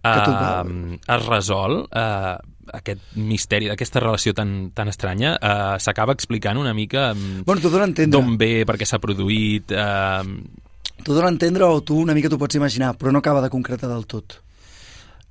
[0.07, 2.37] Uh, es resol uh,
[2.77, 8.65] aquest misteri d'aquesta relació tan, tan estranya uh, s'acaba explicant una mica Bueno, d'on ve,
[8.67, 10.25] per què s'ha produït uh,
[11.05, 13.51] T'ho dona a entendre o tu una mica t'ho pots imaginar, però no acaba de
[13.53, 14.41] concretar del tot.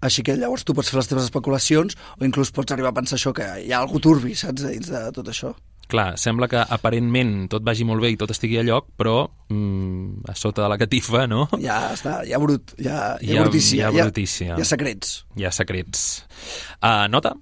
[0.06, 3.18] Així que llavors tu pots fer les teves especulacions o inclús pots arribar a pensar
[3.18, 5.56] això, que hi ha algú turbi, saps, dins de tot això.
[5.92, 10.26] Clar, sembla que aparentment tot vagi molt bé i tot estigui a lloc però mm,
[10.32, 11.46] a sota de la catifa no?
[11.62, 14.08] Ja està, hi ha brut, hi ha, hi Hi ha, brutícia, hi ha hi ha,
[14.10, 14.56] brutícia.
[14.56, 15.18] hi ha secrets.
[15.38, 16.06] hi ha secrets
[16.82, 17.36] uh, nota?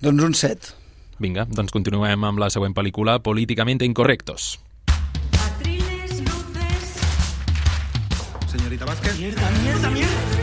[0.00, 0.74] Doncs un 7.
[1.20, 4.54] Vinga, doncs continuem amb la següent pel·lícula Políticamente Incorrectos.
[8.50, 9.18] Señorita Vázquez.
[9.18, 10.39] Mierda, mierda, mierda.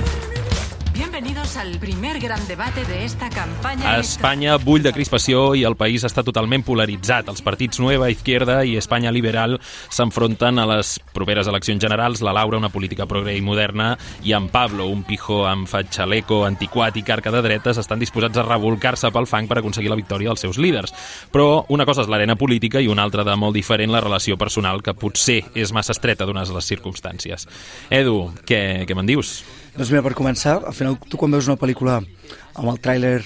[1.48, 3.90] Bienvenidos al primer gran debate de esta campaña.
[3.90, 7.30] A Espanya bull de crispació i el país està totalment polaritzat.
[7.32, 12.24] Els partits Nueva Izquierda i Espanya Liberal s'enfronten a les properes eleccions generals.
[12.26, 13.94] La Laura, una política progre i moderna,
[14.28, 18.44] i en Pablo, un pijo amb fatxaleco antiquat i carca de dretes, estan disposats a
[18.48, 20.96] revolcar-se pel fang per aconseguir la victòria dels seus líders.
[21.32, 24.84] Però una cosa és l'arena política i una altra de molt diferent la relació personal,
[24.84, 27.48] que potser és massa estreta dones les circumstàncies.
[27.90, 29.38] Edu, què, què me'n dius?
[29.78, 33.20] Doncs mira, per començar, al final tu quan veus una pel·lícula amb el tràiler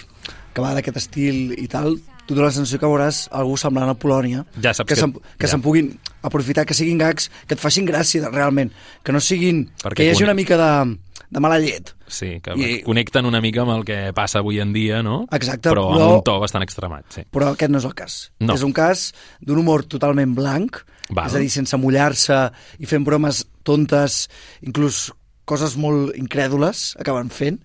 [0.52, 1.94] que va d'aquest estil i tal,
[2.28, 5.14] tu dones la sensació que veuràs algú semblant a Polònia, Ja saps que, que- se'n
[5.16, 5.54] que ja.
[5.54, 5.94] se'n puguin
[6.28, 8.72] aprofitar, que siguin gags, que et facin gràcia realment,
[9.04, 9.70] que no siguin...
[9.82, 10.98] Perquè que hi hagi una mica de,
[11.32, 11.94] de mala llet.
[12.12, 15.22] Sí, que I- connecten una mica amb el que passa avui en dia, no?
[15.32, 17.24] Exacte, però, però- amb un to bastant extremat, sí.
[17.32, 18.20] Però aquest no és el cas.
[18.44, 18.60] No.
[18.60, 21.32] És un cas d'un humor totalment blanc, Val.
[21.32, 22.44] és a dir, sense mullar-se
[22.84, 24.26] i fent bromes tontes,
[24.68, 25.08] inclús
[25.50, 27.62] coses molt incrèdules acaben fent,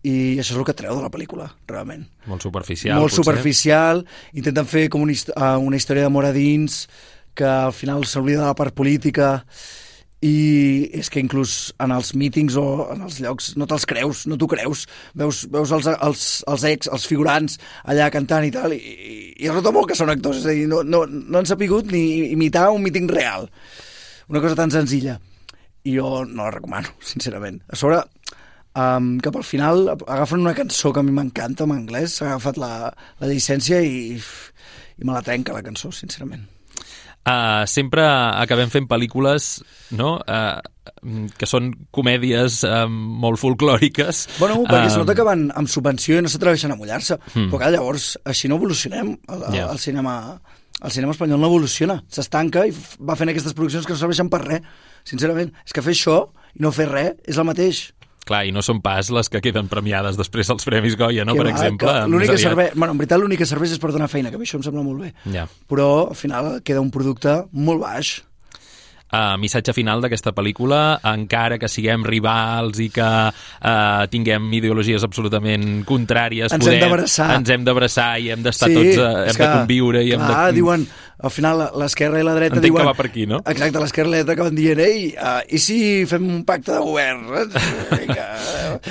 [0.00, 2.06] i això és el que treu de la pel·lícula, realment.
[2.30, 3.20] Molt superficial, molt potser.
[3.20, 4.00] superficial,
[4.32, 6.86] intenten fer com una, uh, una història d'amor a dins,
[7.36, 9.38] que al final s'oblida de la part política,
[10.20, 14.36] i és que inclús en els mítings o en els llocs no te'ls creus, no
[14.36, 14.84] t'ho creus.
[15.16, 17.56] Veus, veus els, els, els ex, els figurants
[17.88, 20.56] allà cantant i tal, i, i, i es nota molt que són actors, és a
[20.56, 23.48] dir, no, no, no han sapigut ni imitar un míting real.
[24.28, 25.16] Una cosa tan senzilla.
[25.84, 27.62] I jo no la recomano, sincerament.
[27.72, 28.02] A sobre,
[28.76, 32.60] um, cap al final agafen una cançó que a mi m'encanta en anglès, s'ha agafat
[32.60, 32.72] la,
[33.20, 36.44] la llicència i, i me la trenca la cançó, sincerament.
[37.20, 39.58] Uh, sempre acabem fent pel·lícules
[39.92, 40.14] no?
[40.24, 44.22] uh, que són comèdies uh, molt folclòriques.
[44.38, 47.18] Bueno, perquè es Um, nota que van amb subvenció i no s'atreveixen a mullar-se.
[47.34, 47.50] Mm.
[47.52, 49.12] Però clar, llavors, així no evolucionem.
[49.28, 49.68] El, Ja.
[49.68, 50.40] el, cinema,
[50.82, 52.00] el cinema espanyol no evoluciona.
[52.08, 54.68] S'estanca i va fent aquestes produccions que no serveixen per res.
[55.08, 56.20] Sincerament, és que fer això
[56.56, 57.90] i no fer res és el mateix.
[58.28, 61.34] Clar, i no són pas les que queden premiades després als Premis Goya, no?
[61.34, 61.88] Que per va, exemple.
[61.88, 62.74] que L'únic que serveix...
[62.76, 64.66] Bueno, en veritat l'únic que serveix és per donar feina, que a mi això em
[64.66, 65.12] sembla molt bé.
[65.34, 65.46] Ja.
[65.70, 68.18] Però al final queda un producte molt baix.
[69.12, 75.84] Uh, missatge final d'aquesta pel·lícula, encara que siguem rivals i que uh, tinguem ideologies absolutament
[75.88, 77.28] contràries, Ens hem podem- d'abraçar.
[77.38, 80.46] Ens hem d'abraçar i hem d'estar tots, uh, és hem de conviure i hem clar,
[80.50, 80.58] de...
[80.60, 80.86] diuen,
[81.20, 82.80] al final l'esquerra i la dreta Entenc diuen...
[82.80, 83.42] que va per aquí, no?
[83.44, 86.80] Exacte, l'esquerra i la dreta acaben dient, ei, uh, i si fem un pacte de
[86.80, 87.26] govern?
[87.92, 88.28] Vinga,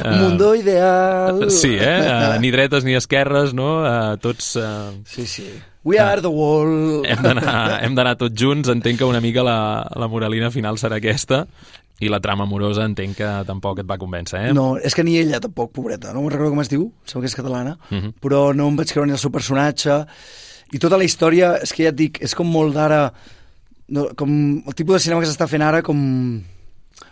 [0.05, 1.45] un mundo ideal...
[1.49, 1.97] Sí, eh?
[2.05, 3.79] Uh, ni dretes ni esquerres, no?
[3.81, 4.53] Uh, tots...
[4.59, 5.49] Uh, sí, sí.
[5.85, 7.05] We are the world.
[7.07, 8.67] Hem d'anar tots junts.
[8.71, 11.45] Entenc que una mica la, la moralina final serà aquesta
[11.99, 14.51] i la trama amorosa entenc que tampoc et va convèncer, eh?
[14.55, 17.31] No, és que ni ella tampoc, pobreta, no me'n recordo com es diu, sembla que
[17.31, 18.13] és catalana, Mhm.
[18.23, 19.97] però no em vaig creure ni el seu personatge,
[20.71, 23.11] i tota la història, és que ja et dic, és com molt d'ara,
[23.89, 24.31] no, com
[24.65, 26.41] el tipus de cinema que s'està fent ara, com,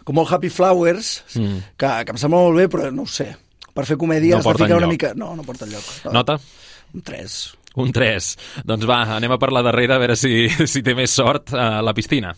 [0.05, 1.57] com molt Happy Flowers, Mm.
[1.75, 3.35] que, que em sembla molt bé, però no ho sé,
[3.73, 5.11] per fer comèdia No has de ficar una mica...
[5.15, 5.83] No, no porta enlloc.
[6.05, 6.11] No.
[6.13, 6.39] Nota?
[6.93, 7.57] Un 3.
[7.77, 8.33] Un 3.
[8.67, 11.77] Doncs va, anem a per la darrera a veure si, si té més sort a
[11.85, 12.33] la piscina.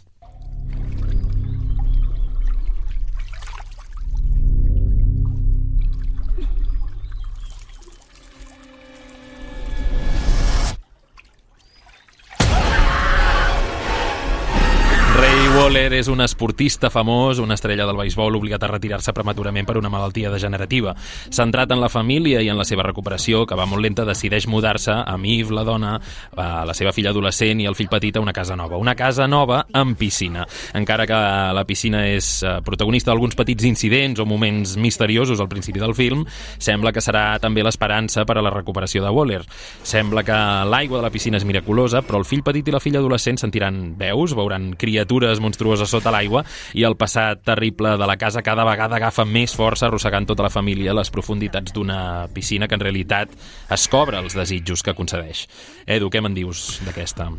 [15.70, 19.92] Waller és un esportista famós, una estrella del beisbol obligat a retirar-se prematurament per una
[19.94, 20.96] malaltia degenerativa.
[21.30, 24.96] Centrat en la família i en la seva recuperació, que va molt lenta, decideix mudar-se
[24.98, 25.92] amb Eve, la dona,
[26.34, 28.80] a la seva filla adolescent i el fill petit a una casa nova.
[28.82, 30.48] Una casa nova amb piscina.
[30.74, 31.20] Encara que
[31.54, 36.26] la piscina és eh, protagonista d'alguns petits incidents o moments misteriosos al principi del film,
[36.58, 39.44] sembla que serà també l'esperança per a la recuperació de Waller.
[39.86, 43.06] Sembla que l'aigua de la piscina és miraculosa, però el fill petit i la filla
[43.06, 45.59] adolescent sentiran veus, veuran criatures monstruoses
[45.90, 46.44] sota l'aigua
[46.74, 50.50] i el passat terrible de la casa cada vegada agafa més força arrossegant tota la
[50.54, 53.30] família a les profunditats d'una piscina que en realitat
[53.70, 55.48] es cobra els desitjos que concedeix.
[55.86, 57.30] Edu, què me'n dius d'aquesta?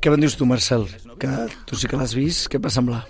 [0.00, 0.86] Què me'n dius tu, Marcel?
[1.18, 1.28] Que
[1.66, 3.04] tu sí que l'has vist, què et va semblar?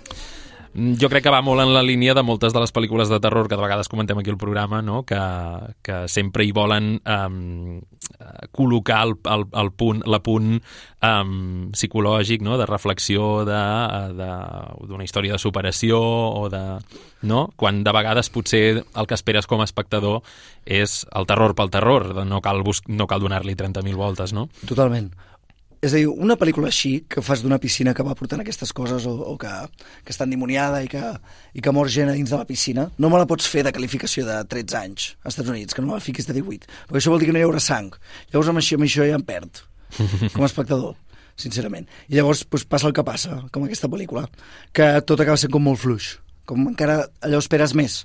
[0.73, 3.19] Mm, Jo crec que va molt en la línia de moltes de les pel·lícules de
[3.19, 5.03] terror que de vegades comentem aquí al programa, no?
[5.03, 5.19] que,
[5.81, 7.79] que sempre hi volen um,
[8.53, 10.59] col·locar el, el, el punt, la punt
[11.01, 12.59] um, psicològic, no?
[12.61, 13.61] de reflexió de,
[14.19, 16.63] d'una història de superació o de...
[17.19, 17.49] No?
[17.59, 20.21] Quan de vegades potser el que esperes com a espectador
[20.63, 24.47] és el terror pel terror, no cal, no cal donar-li 30.000 voltes, no?
[24.69, 25.09] Totalment.
[25.79, 29.05] És a dir, una pel·lícula així, que fas d'una piscina que va portant aquestes coses
[29.07, 29.47] o, o que,
[30.03, 30.99] que està endimoniada i que,
[31.55, 33.71] i que mor gent a dins de la piscina, no me la pots fer de
[33.71, 36.99] qualificació de 13 anys als Estats Units, que no me la fiquis de 18, perquè
[36.99, 37.93] això vol dir que no hi haurà sang.
[38.33, 39.61] Llavors amb això, amb això ja em perd,
[40.35, 40.97] com a espectador,
[41.39, 41.87] sincerament.
[42.11, 44.25] I llavors doncs, passa el que passa, com aquesta pel·lícula,
[44.75, 48.01] que tot acaba sent com molt fluix, com encara allò esperes més.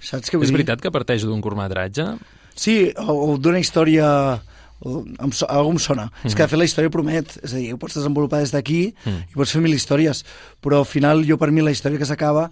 [0.00, 0.56] Saps què vull És dir?
[0.56, 2.14] veritat que parteix d'un curtmetratge?
[2.56, 4.40] Sí, o, o d'una història...
[4.84, 6.10] Em, so- algú em sona.
[6.24, 6.50] És que, de Mhm.
[6.50, 7.38] fet, la història promet.
[7.42, 9.30] És a dir, ho pots desenvolupar des d'aquí Mm.
[9.30, 10.24] i pots fer mil històries.
[10.62, 12.50] Però, al final, jo, per mi, la història que s'acaba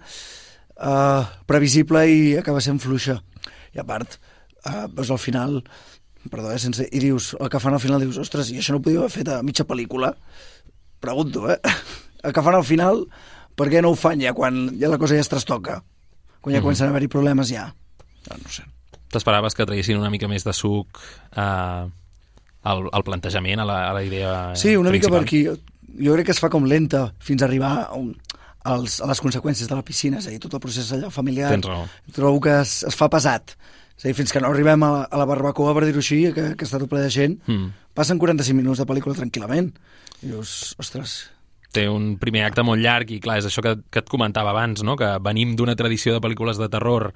[0.81, 3.21] uh, previsible i acaba sent fluixa.
[3.73, 4.17] I, a part,
[4.65, 5.63] uh, doncs, al final...
[6.29, 6.87] Perdó, eh, sense...
[6.91, 9.11] I dius, el que fan al final, dius, ostres, i això no ho podíeu haver
[9.11, 10.13] fet a mitja pel·lícula?
[10.99, 11.59] Pregunto, eh?
[12.23, 13.05] El que fan al final,
[13.55, 15.81] per què no ho fan ja quan ja la cosa ja es trastoca?
[16.41, 16.63] Quan ja Mhm.
[16.65, 17.73] comencen a haver-hi problemes ja?
[18.29, 18.63] No, no sé.
[19.09, 20.99] T'esperaves que traguessin una mica més de suc
[21.35, 21.85] eh,
[22.69, 25.57] al, al plantejament, a la, a la idea Sí, una mica per principal?
[25.57, 26.03] aquí.
[26.05, 28.13] Jo crec que es fa com lenta fins a arribar a, un,
[28.69, 31.49] als, a les conseqüències de la piscina, és a dir, tot el procés allò familiar.
[31.55, 31.87] Tens raó.
[32.15, 33.55] Trobo que es, es fa pesat.
[33.97, 36.21] És a dir, fins que no arribem a la, a la barbacoa, per dir-ho així,
[36.35, 37.73] que, que està tot ple de gent, Mm.
[37.97, 39.73] passen 45 minuts de pel·lícula tranquil·lament.
[40.23, 41.17] I dius, ostres,
[41.75, 44.81] té un primer acte molt llarg i clar, és això que, que et comentava abans,
[44.87, 44.95] no?
[44.95, 47.11] que venim d'una tradició de pel·lícules de terror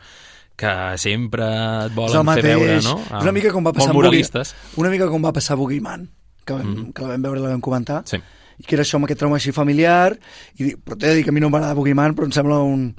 [0.56, 1.45] que sempre
[1.88, 2.97] et volen fer veure, no?
[2.99, 4.54] És una mica com va passar amb Boogie- moralistes.
[4.78, 6.10] Una mica com va passar a Boogeyman,
[6.45, 6.93] que, vam, Mhm.
[6.93, 8.04] que la vam veure i la vam comentar.
[8.06, 8.18] Sí.
[8.60, 10.18] I que era això amb aquest trauma així familiar.
[10.58, 12.60] I, di- però t'he de dir que a mi no m'agrada Boogeyman, però em sembla
[12.62, 12.95] un,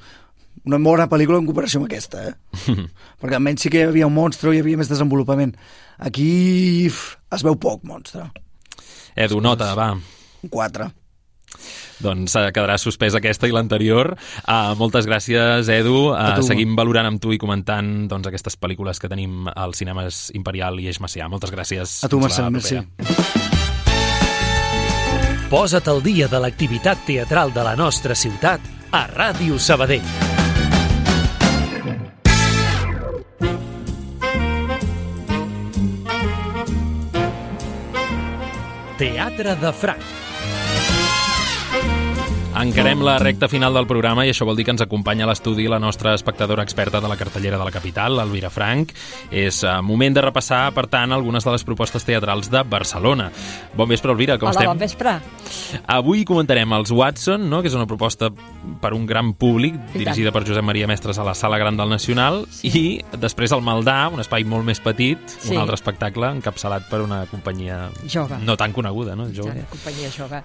[0.64, 2.34] una bona pel·lícula en comparació amb aquesta, eh?
[3.20, 5.54] Perquè almenys sí que hi havia un monstre i hi havia més desenvolupament.
[5.98, 8.30] Aquí es veu poc monstre.
[9.14, 9.92] Edu, nota, va.
[10.42, 10.90] Un 4.
[12.04, 14.14] Doncs eh, quedarà suspès aquesta i l'anterior.
[14.42, 16.10] Uh, moltes gràcies, Edu.
[16.14, 16.46] A tu.
[16.46, 20.90] seguim valorant amb tu i comentant doncs, aquestes pel·lícules que tenim als cinemes Imperial i
[20.90, 21.28] Eix Macià.
[21.30, 22.00] Moltes gràcies.
[22.04, 22.80] A tu, Marcel, merci.
[25.50, 30.34] Posa't al dia de l'activitat teatral de la nostra ciutat a Ràdio Sabadell.
[38.98, 40.23] Teatre de Franc.
[42.54, 45.64] Encarem la recta final del programa i això vol dir que ens acompanya a l'estudi
[45.66, 48.92] la nostra espectadora experta de la cartellera de la capital, l'Elvira Frank.
[49.34, 53.26] És uh, moment de repassar, per tant, algunes de les propostes teatrals de Barcelona.
[53.74, 54.70] Bon vespre, Elvira, com Hola, estem?
[54.70, 55.16] bon vespre.
[55.96, 57.60] Avui comentarem els Watson, no?
[57.60, 58.30] que és una proposta
[58.80, 62.44] per un gran públic, dirigida per Josep Maria Mestres a la Sala Gran del Nacional,
[62.54, 62.70] sí.
[62.70, 65.52] i després el Maldà, un espai molt més petit, Sí.
[65.56, 68.38] un altre espectacle encapçalat per una companyia Jove.
[68.46, 69.26] no tan coneguda, no?
[69.34, 69.58] Jove.
[69.58, 70.42] Ja, companyia jove.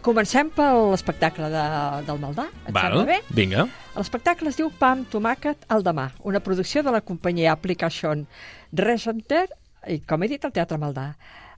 [0.00, 1.62] Comencem per l'espectacle de,
[2.06, 2.46] del Maldà.
[2.64, 3.18] Et sembla bé?
[3.36, 3.66] vinga.
[3.92, 8.24] L'espectacle es diu Pam, tomàquet, al demà, una producció de la companyia Application
[8.72, 9.44] Recenter
[9.88, 11.10] i, com he dit, el Teatre Maldà.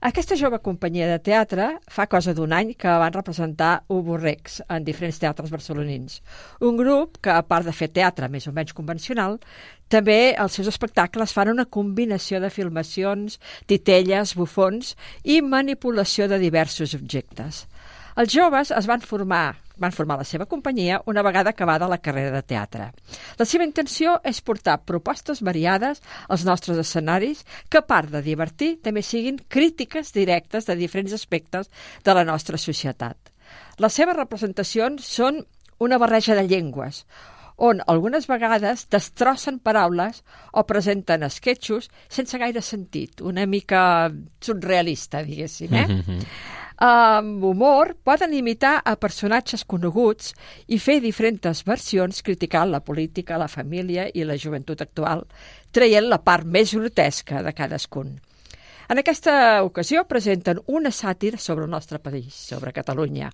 [0.03, 5.21] Aquesta jove companyia de teatre fa cosa d'un any que van representar Uborrex en diferents
[5.21, 6.17] teatres barcelonins.
[6.59, 9.37] Un grup que, a part de fer teatre més o menys convencional,
[9.87, 13.39] també els seus espectacles fan una combinació de filmacions,
[13.71, 17.63] titelles, bufons i manipulació de diversos objectes.
[18.15, 22.31] Els joves es van formar van formar la seva companyia una vegada acabada la carrera
[22.35, 22.91] de teatre.
[23.39, 28.75] La seva intenció és portar propostes variades als nostres escenaris que, a part de divertir,
[28.85, 31.71] també siguin crítiques directes de diferents aspectes
[32.03, 33.17] de la nostra societat.
[33.81, 35.41] Les seves representacions són
[35.81, 37.05] una barreja de llengües,
[37.57, 44.11] on algunes vegades destrossen paraules o presenten esquetxos sense gaire sentit, una mica
[44.41, 45.87] surrealista, diguéssim, eh?
[46.77, 50.33] Amb humor poden imitar a personatges coneguts
[50.67, 55.25] i fer diferents versions criticant la política, la família i la joventut actual,
[55.71, 58.17] traient la part més grotesca de cadascun.
[58.89, 63.31] En aquesta ocasió presenten una sàtir sobre el nostre país, sobre Catalunya,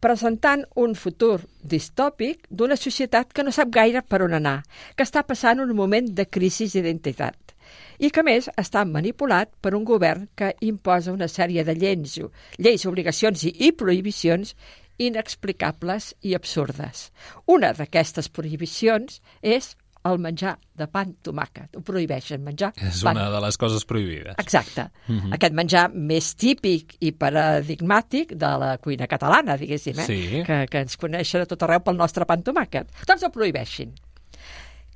[0.00, 4.62] presentant un futur distòpic d'una societat que no sap gaire per on anar,
[4.96, 7.48] que està passant un moment de crisi d'identitat
[7.98, 12.18] i que, més, està manipulat per un govern que imposa una sèrie de lleis,
[12.58, 14.54] lleis obligacions i, i prohibicions
[14.98, 17.08] inexplicables i absurdes.
[17.46, 19.76] Una d'aquestes prohibicions és
[20.08, 21.74] el menjar de pa amb tomàquet.
[21.76, 23.12] Ho prohibeixen, menjar És pa.
[23.12, 24.36] una de les coses prohibides.
[24.38, 24.88] Exacte.
[25.08, 25.32] Mhm.
[25.34, 30.06] Aquest menjar més típic i paradigmàtic de la cuina catalana, diguéssim, eh?
[30.06, 30.42] Sí.
[30.46, 32.86] que, que ens coneixen a tot arreu pel nostre pa amb tomàquet.
[33.06, 33.92] Doncs el prohibeixin.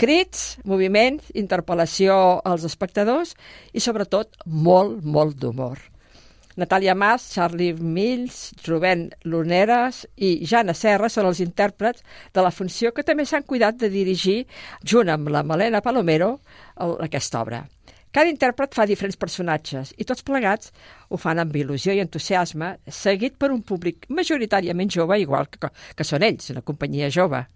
[0.01, 2.15] Crits, moviments, interpel·lació
[2.49, 3.37] als espectadors
[3.73, 5.79] i, sobretot, molt, molt d'humor.
[6.57, 12.93] Natàlia Mas, Charlie Mills, Rubén Luneres i Jana Serra són els intèrprets de la funció
[12.93, 14.43] que també s'han cuidat de dirigir,
[14.85, 16.35] junt amb la Malena Palomero,
[16.77, 17.63] el, aquesta obra.
[18.13, 20.69] Cada intèrpret fa diferents personatges i tots plegats
[21.09, 26.05] ho fan amb il·lusió i entusiasme, seguit per un públic majoritàriament jove, igual que, que
[26.05, 27.47] són ells, una companyia jove.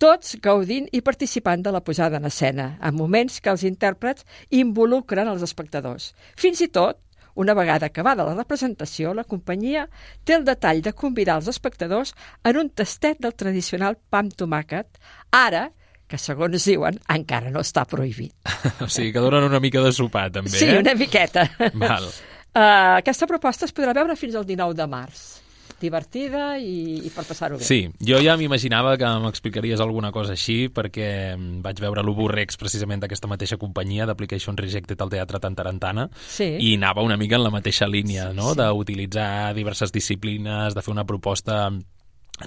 [0.00, 4.24] Tots gaudint i participant de la posada en escena, en moments que els intèrprets
[4.56, 6.14] involucren els espectadors.
[6.40, 6.96] Fins i tot,
[7.36, 9.86] una vegada acabada la representació, la companyia
[10.24, 14.88] té el detall de convidar els espectadors en un tastet del tradicional pa amb tomàquet,
[15.36, 15.66] ara
[16.10, 18.32] que segons diuen encara no està prohibit.
[18.84, 20.80] O sigui, que donen una mica de sopar, també, Sí, eh?
[20.80, 21.44] una miqueta.
[21.76, 22.08] Val.
[22.56, 25.39] Uh, aquesta proposta es podrà veure fins al 19 de març.
[25.80, 27.64] Divertida i, i per passar-ho bé.
[27.64, 33.00] Sí, jo ja m'imaginava que m'explicaries alguna cosa així perquè mm, vaig veure l'Uburrex precisament
[33.02, 36.56] d'aquesta mateixa companyia d'Application Rejected al Teatre Tantarantana Sí.
[36.60, 38.52] i anava una mica en la mateixa línia, no?
[38.54, 38.60] Sí.
[38.60, 41.70] d'utilitzar diverses disciplines, de fer una proposta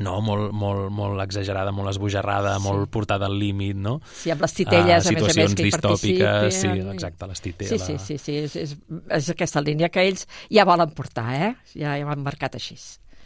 [0.02, 2.64] no, molt, molt, molt exagerada, molt esbojarrada, Sí.
[2.66, 4.00] molt portada al límit, no?
[4.10, 6.92] Sí, amb les titelles, Ah, a més a més, que hi distòpiques, sí, participen.
[6.96, 7.82] exacte, les Sí, titelles.
[7.86, 8.76] sí, sí, sí és, és,
[9.12, 11.56] és aquesta línia que ells ja volen portar, eh?
[11.76, 12.76] Ja, ja ho han marcat així.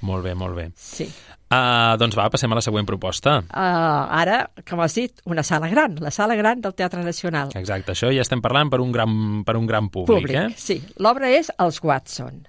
[0.05, 0.67] Molt bé, molt bé.
[0.77, 1.07] Sí.
[1.47, 3.37] Uh, doncs va, passem a la següent proposta.
[3.47, 7.53] Uh, ara, com has dit, una sala gran, la sala gran del Teatre Nacional.
[7.55, 9.15] Exacte, això ja estem parlant per un gran,
[9.47, 10.59] per un gran públic, Públic, eh?
[10.59, 10.81] sí.
[10.99, 12.43] L'obra és Els Watson.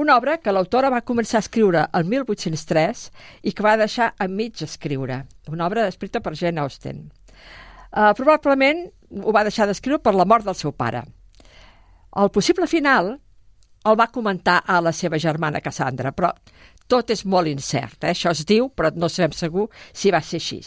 [0.00, 3.06] Una obra que l'autora va començar a escriure el 1803
[3.48, 5.24] i que va deixar a mig escriure.
[5.50, 7.08] Una obra escrita per Jane Austen.
[7.90, 8.84] Uh, probablement
[9.24, 11.02] ho va deixar d'escriure per la mort del seu pare.
[12.20, 13.16] El possible final
[13.88, 16.30] el va comentar a la seva germana Cassandra, però
[16.90, 18.02] tot és molt incert.
[18.02, 18.12] Eh?
[18.14, 20.60] Això es diu, però no sabem segur si va ser així.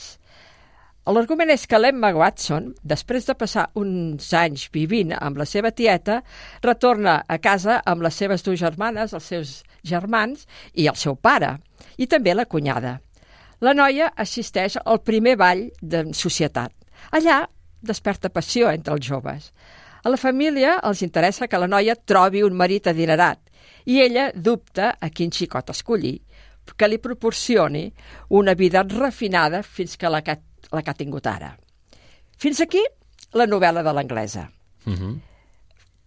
[1.04, 6.22] L'argument és que l'Emma Watson, després de passar uns anys vivint amb la seva tieta,
[6.64, 9.52] retorna a casa amb les seves dues germanes, els seus
[9.84, 10.48] germans
[10.80, 11.58] i el seu pare,
[12.00, 13.02] i també la cunyada.
[13.60, 16.72] La noia assisteix al primer ball de societat.
[17.12, 17.42] Allà
[17.84, 19.52] desperta passió entre els joves.
[20.04, 23.43] A la família els interessa que la noia trobi un marit adinerat
[23.86, 26.20] i ella dubta a quin xicot escollir,
[26.78, 27.90] que li proporcioni
[28.30, 30.38] una vida refinada fins que la que,
[30.72, 31.52] la que ha tingut ara.
[32.40, 32.82] Fins aquí
[33.34, 34.50] la novel·la de l'anglesa.
[34.86, 35.20] Uh -huh.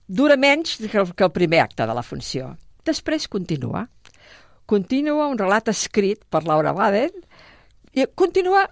[0.07, 2.57] Dura menys que el, que el primer acte de la funció.
[2.85, 3.89] Després continua.
[4.67, 7.11] Continua un relat escrit per Laura Baden
[7.93, 8.69] i continua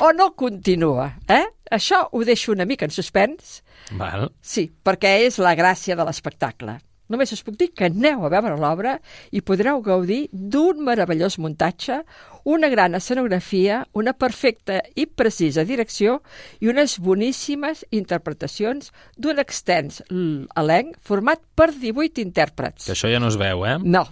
[0.00, 1.46] o no continua, eh?
[1.70, 3.62] Això ho deixo una mica en suspens,
[3.96, 4.28] Val.
[4.40, 6.78] Sí, perquè és la gràcia de l'espectacle.
[7.08, 8.98] Només us puc dir que aneu a veure l'obra
[9.32, 12.02] i podreu gaudir d'un meravellós muntatge,
[12.48, 16.18] una gran escenografia, una perfecta i precisa direcció
[16.60, 22.86] i unes boníssimes interpretacions d'un extens elenc format per 18 intèrprets.
[22.86, 23.76] Que això ja no es veu, eh?
[23.82, 24.06] No,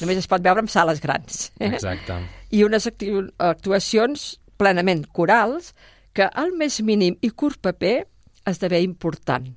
[0.00, 1.48] només es pot veure en sales grans.
[1.58, 2.18] Exacte.
[2.56, 5.74] I unes actu actuacions plenament corals
[6.16, 8.00] que al més mínim i curt paper
[8.48, 9.50] esdevé important.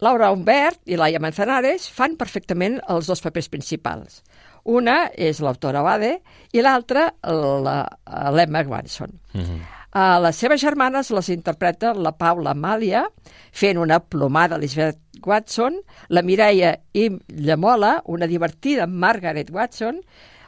[0.00, 4.22] Laura Humbert i Laia Manzanares fan perfectament els dos papers principals.
[4.64, 6.18] Una és l'autora Bade
[6.52, 9.10] i l'altra la- l'Emma Watson.
[9.34, 9.60] Uh -huh.
[9.96, 13.04] A les seves germanes les interpreta la Paula Amàlia,
[13.52, 20.00] fent una plomada Elizabeth Watson, la Mireia i Llamola, una divertida Margaret Watson,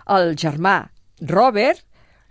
[0.08, 0.90] el germà
[1.20, 1.85] Robert,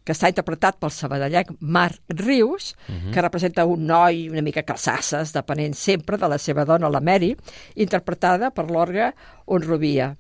[0.06, 2.97] que està interpretat pel sabadellenc Marc Rius, uh Mhm.
[3.08, 3.14] -huh.
[3.14, 7.36] que representa un noi una mica calçasses, depenent sempre de la seva dona, la Mary,
[7.76, 9.14] interpretada per l'orga
[9.45, 10.16] Onrubia.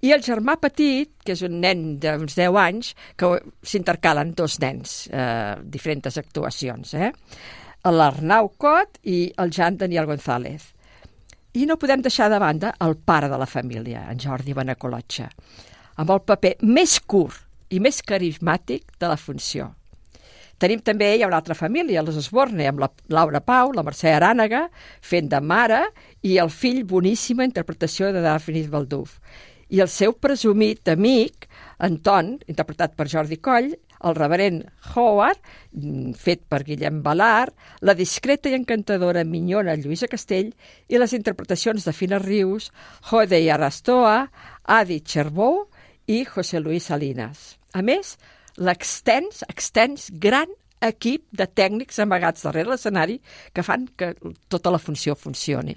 [0.00, 5.08] I el germà petit, que és un nen d'uns 10 anys, que s'intercalen dos nens,
[5.10, 7.12] eh, diferents actuacions, eh?
[7.84, 10.74] l'Arnau Cot i el Jan Daniel González.
[11.54, 15.30] I no podem deixar de banda el pare de la família, en Jordi Benacolotxa,
[15.96, 19.72] amb el paper més curt i més carismàtic de la funció.
[20.58, 24.10] Tenim també, hi ha una altra família, les Osborne, amb la Laura Pau, la Mercè
[24.10, 24.64] Arànega,
[25.00, 25.84] fent de mare,
[26.26, 29.20] i el fill, boníssima interpretació de Daphne Balduf.
[29.70, 31.46] I el seu presumit amic,
[31.78, 33.70] Anton, interpretat per Jordi Coll,
[34.02, 34.64] el reverent
[34.94, 35.38] Howard,
[35.72, 40.52] mm, fet per Guillem Balart, la discreta i encantadora minyona Lluïsa Castell
[40.88, 42.72] i les interpretacions de Fina Rius,
[43.10, 44.30] Jode Arastoa,
[44.64, 45.68] Adi Cherbou
[46.06, 47.57] i José Luis Salinas.
[47.76, 48.16] A més,
[48.56, 50.52] l'extens, extens, gran
[50.84, 53.18] equip de tècnics amagats darrere l'escenari
[53.52, 54.14] que fan que
[54.48, 55.74] tota la funció funcioni.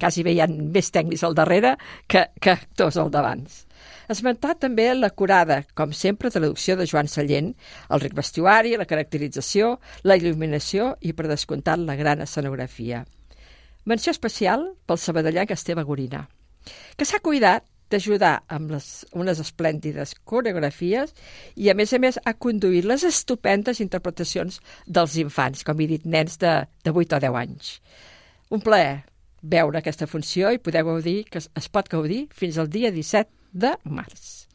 [0.00, 1.76] Quasi ha més tècnics al darrere
[2.08, 3.44] que, que actors al davant.
[4.10, 7.52] Esmentar també l'acurada, com sempre, traducció de Joan Sallent,
[7.88, 13.04] el ric vestuari, la caracterització, la il·luminació i, per descomptat, la gran escenografia.
[13.84, 16.26] Menció especial pel sabadellenc Esteve Gorina,
[16.96, 21.14] que s'ha cuidat d'ajudar amb les, unes esplèndides coreografies
[21.54, 26.04] i, a més a més, ha conduït les estupendes interpretacions dels infants, com he dit,
[26.08, 27.72] nens de, de 8 o 10 anys.
[28.52, 29.02] Un plaer
[29.42, 33.74] veure aquesta funció i poder gaudir, que es, pot gaudir fins al dia 17 de
[33.84, 34.46] març.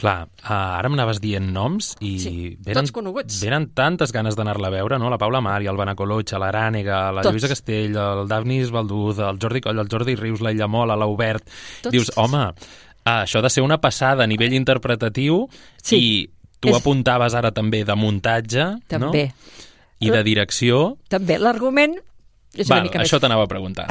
[0.00, 2.30] Clar, uh, ara m'anaves dient noms i Sí,
[2.64, 3.36] venen, tots coneguts.
[3.44, 5.10] venen tantes ganes d'anar-la a veure, no?
[5.12, 7.34] La Paula Mari, el Benacolotxa, l'Arànega, la Tots.
[7.36, 10.96] Lluïsa Castell, el Daphnis Balduz, el Jordi Coll, el Jordi Rius, la Illamola.
[10.96, 11.90] Tots.
[11.92, 15.46] Dius, home, uh, això ha de ser una passada a nivell interpretatiu
[15.82, 19.26] Sí, i tu és- apuntaves ara també de muntatge, També.
[19.26, 19.34] no?
[20.00, 20.96] I de direcció...
[21.12, 21.92] També l'argument
[22.56, 23.20] és Val, mica això més...
[23.20, 23.84] t'anava a preguntar.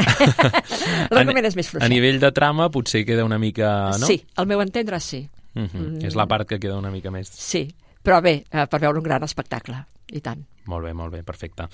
[1.14, 1.90] L'argument és més A fluixet.
[1.92, 3.92] nivell de trama potser queda una mica...
[4.00, 4.08] No?
[4.10, 5.28] Sí, al meu entendre sí.
[5.56, 5.90] Uh -huh.
[5.98, 6.06] Mm.
[6.06, 7.28] És la part que queda una mica més...
[7.28, 7.68] Sí,
[8.04, 10.46] però bé, eh, per veure un gran espectacle, i tant.
[10.70, 11.66] Molt bé, molt bé, perfecte.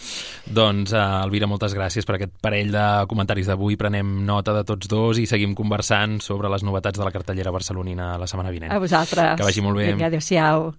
[0.46, 3.76] Doncs, uh, Elvira, moltes gràcies per aquest parell de comentaris d'avui.
[3.76, 8.18] Prenem nota de tots dos i seguim conversant sobre les novetats de la cartellera barcelonina
[8.18, 8.72] la setmana vinent.
[8.72, 9.36] A vosaltres.
[9.36, 9.92] Que vagi molt bé.
[9.92, 10.72] Vinga, adéu-siau.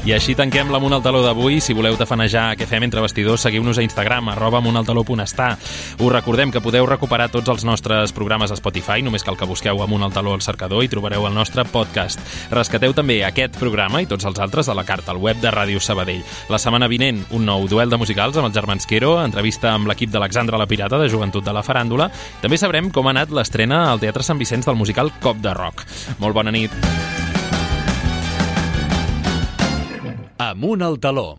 [0.00, 1.58] I així tanquem l'Amunt al Taló d'avui.
[1.60, 5.50] Si voleu tafanejar què fem entre vestidors, seguiu-nos a Instagram, arroba amuntaltaló.està.
[6.00, 9.82] Us recordem que podeu recuperar tots els nostres programes a Spotify, només cal que busqueu
[9.84, 12.22] Amunt al Taló al cercador i trobareu el nostre podcast.
[12.48, 15.82] Rescateu també aquest programa i tots els altres a la carta al web de Ràdio
[15.84, 16.24] Sabadell.
[16.48, 20.14] La setmana vinent, un nou duel de musicals amb els germans Quero, entrevista amb l'equip
[20.14, 22.08] d'Alexandra la Pirata, de Joventut de la Faràndula.
[22.40, 25.84] També sabrem com ha anat l'estrena al Teatre Sant Vicenç del musical Cop de Rock.
[26.24, 26.72] Molt bona nit.
[30.40, 31.36] Amunt al taló.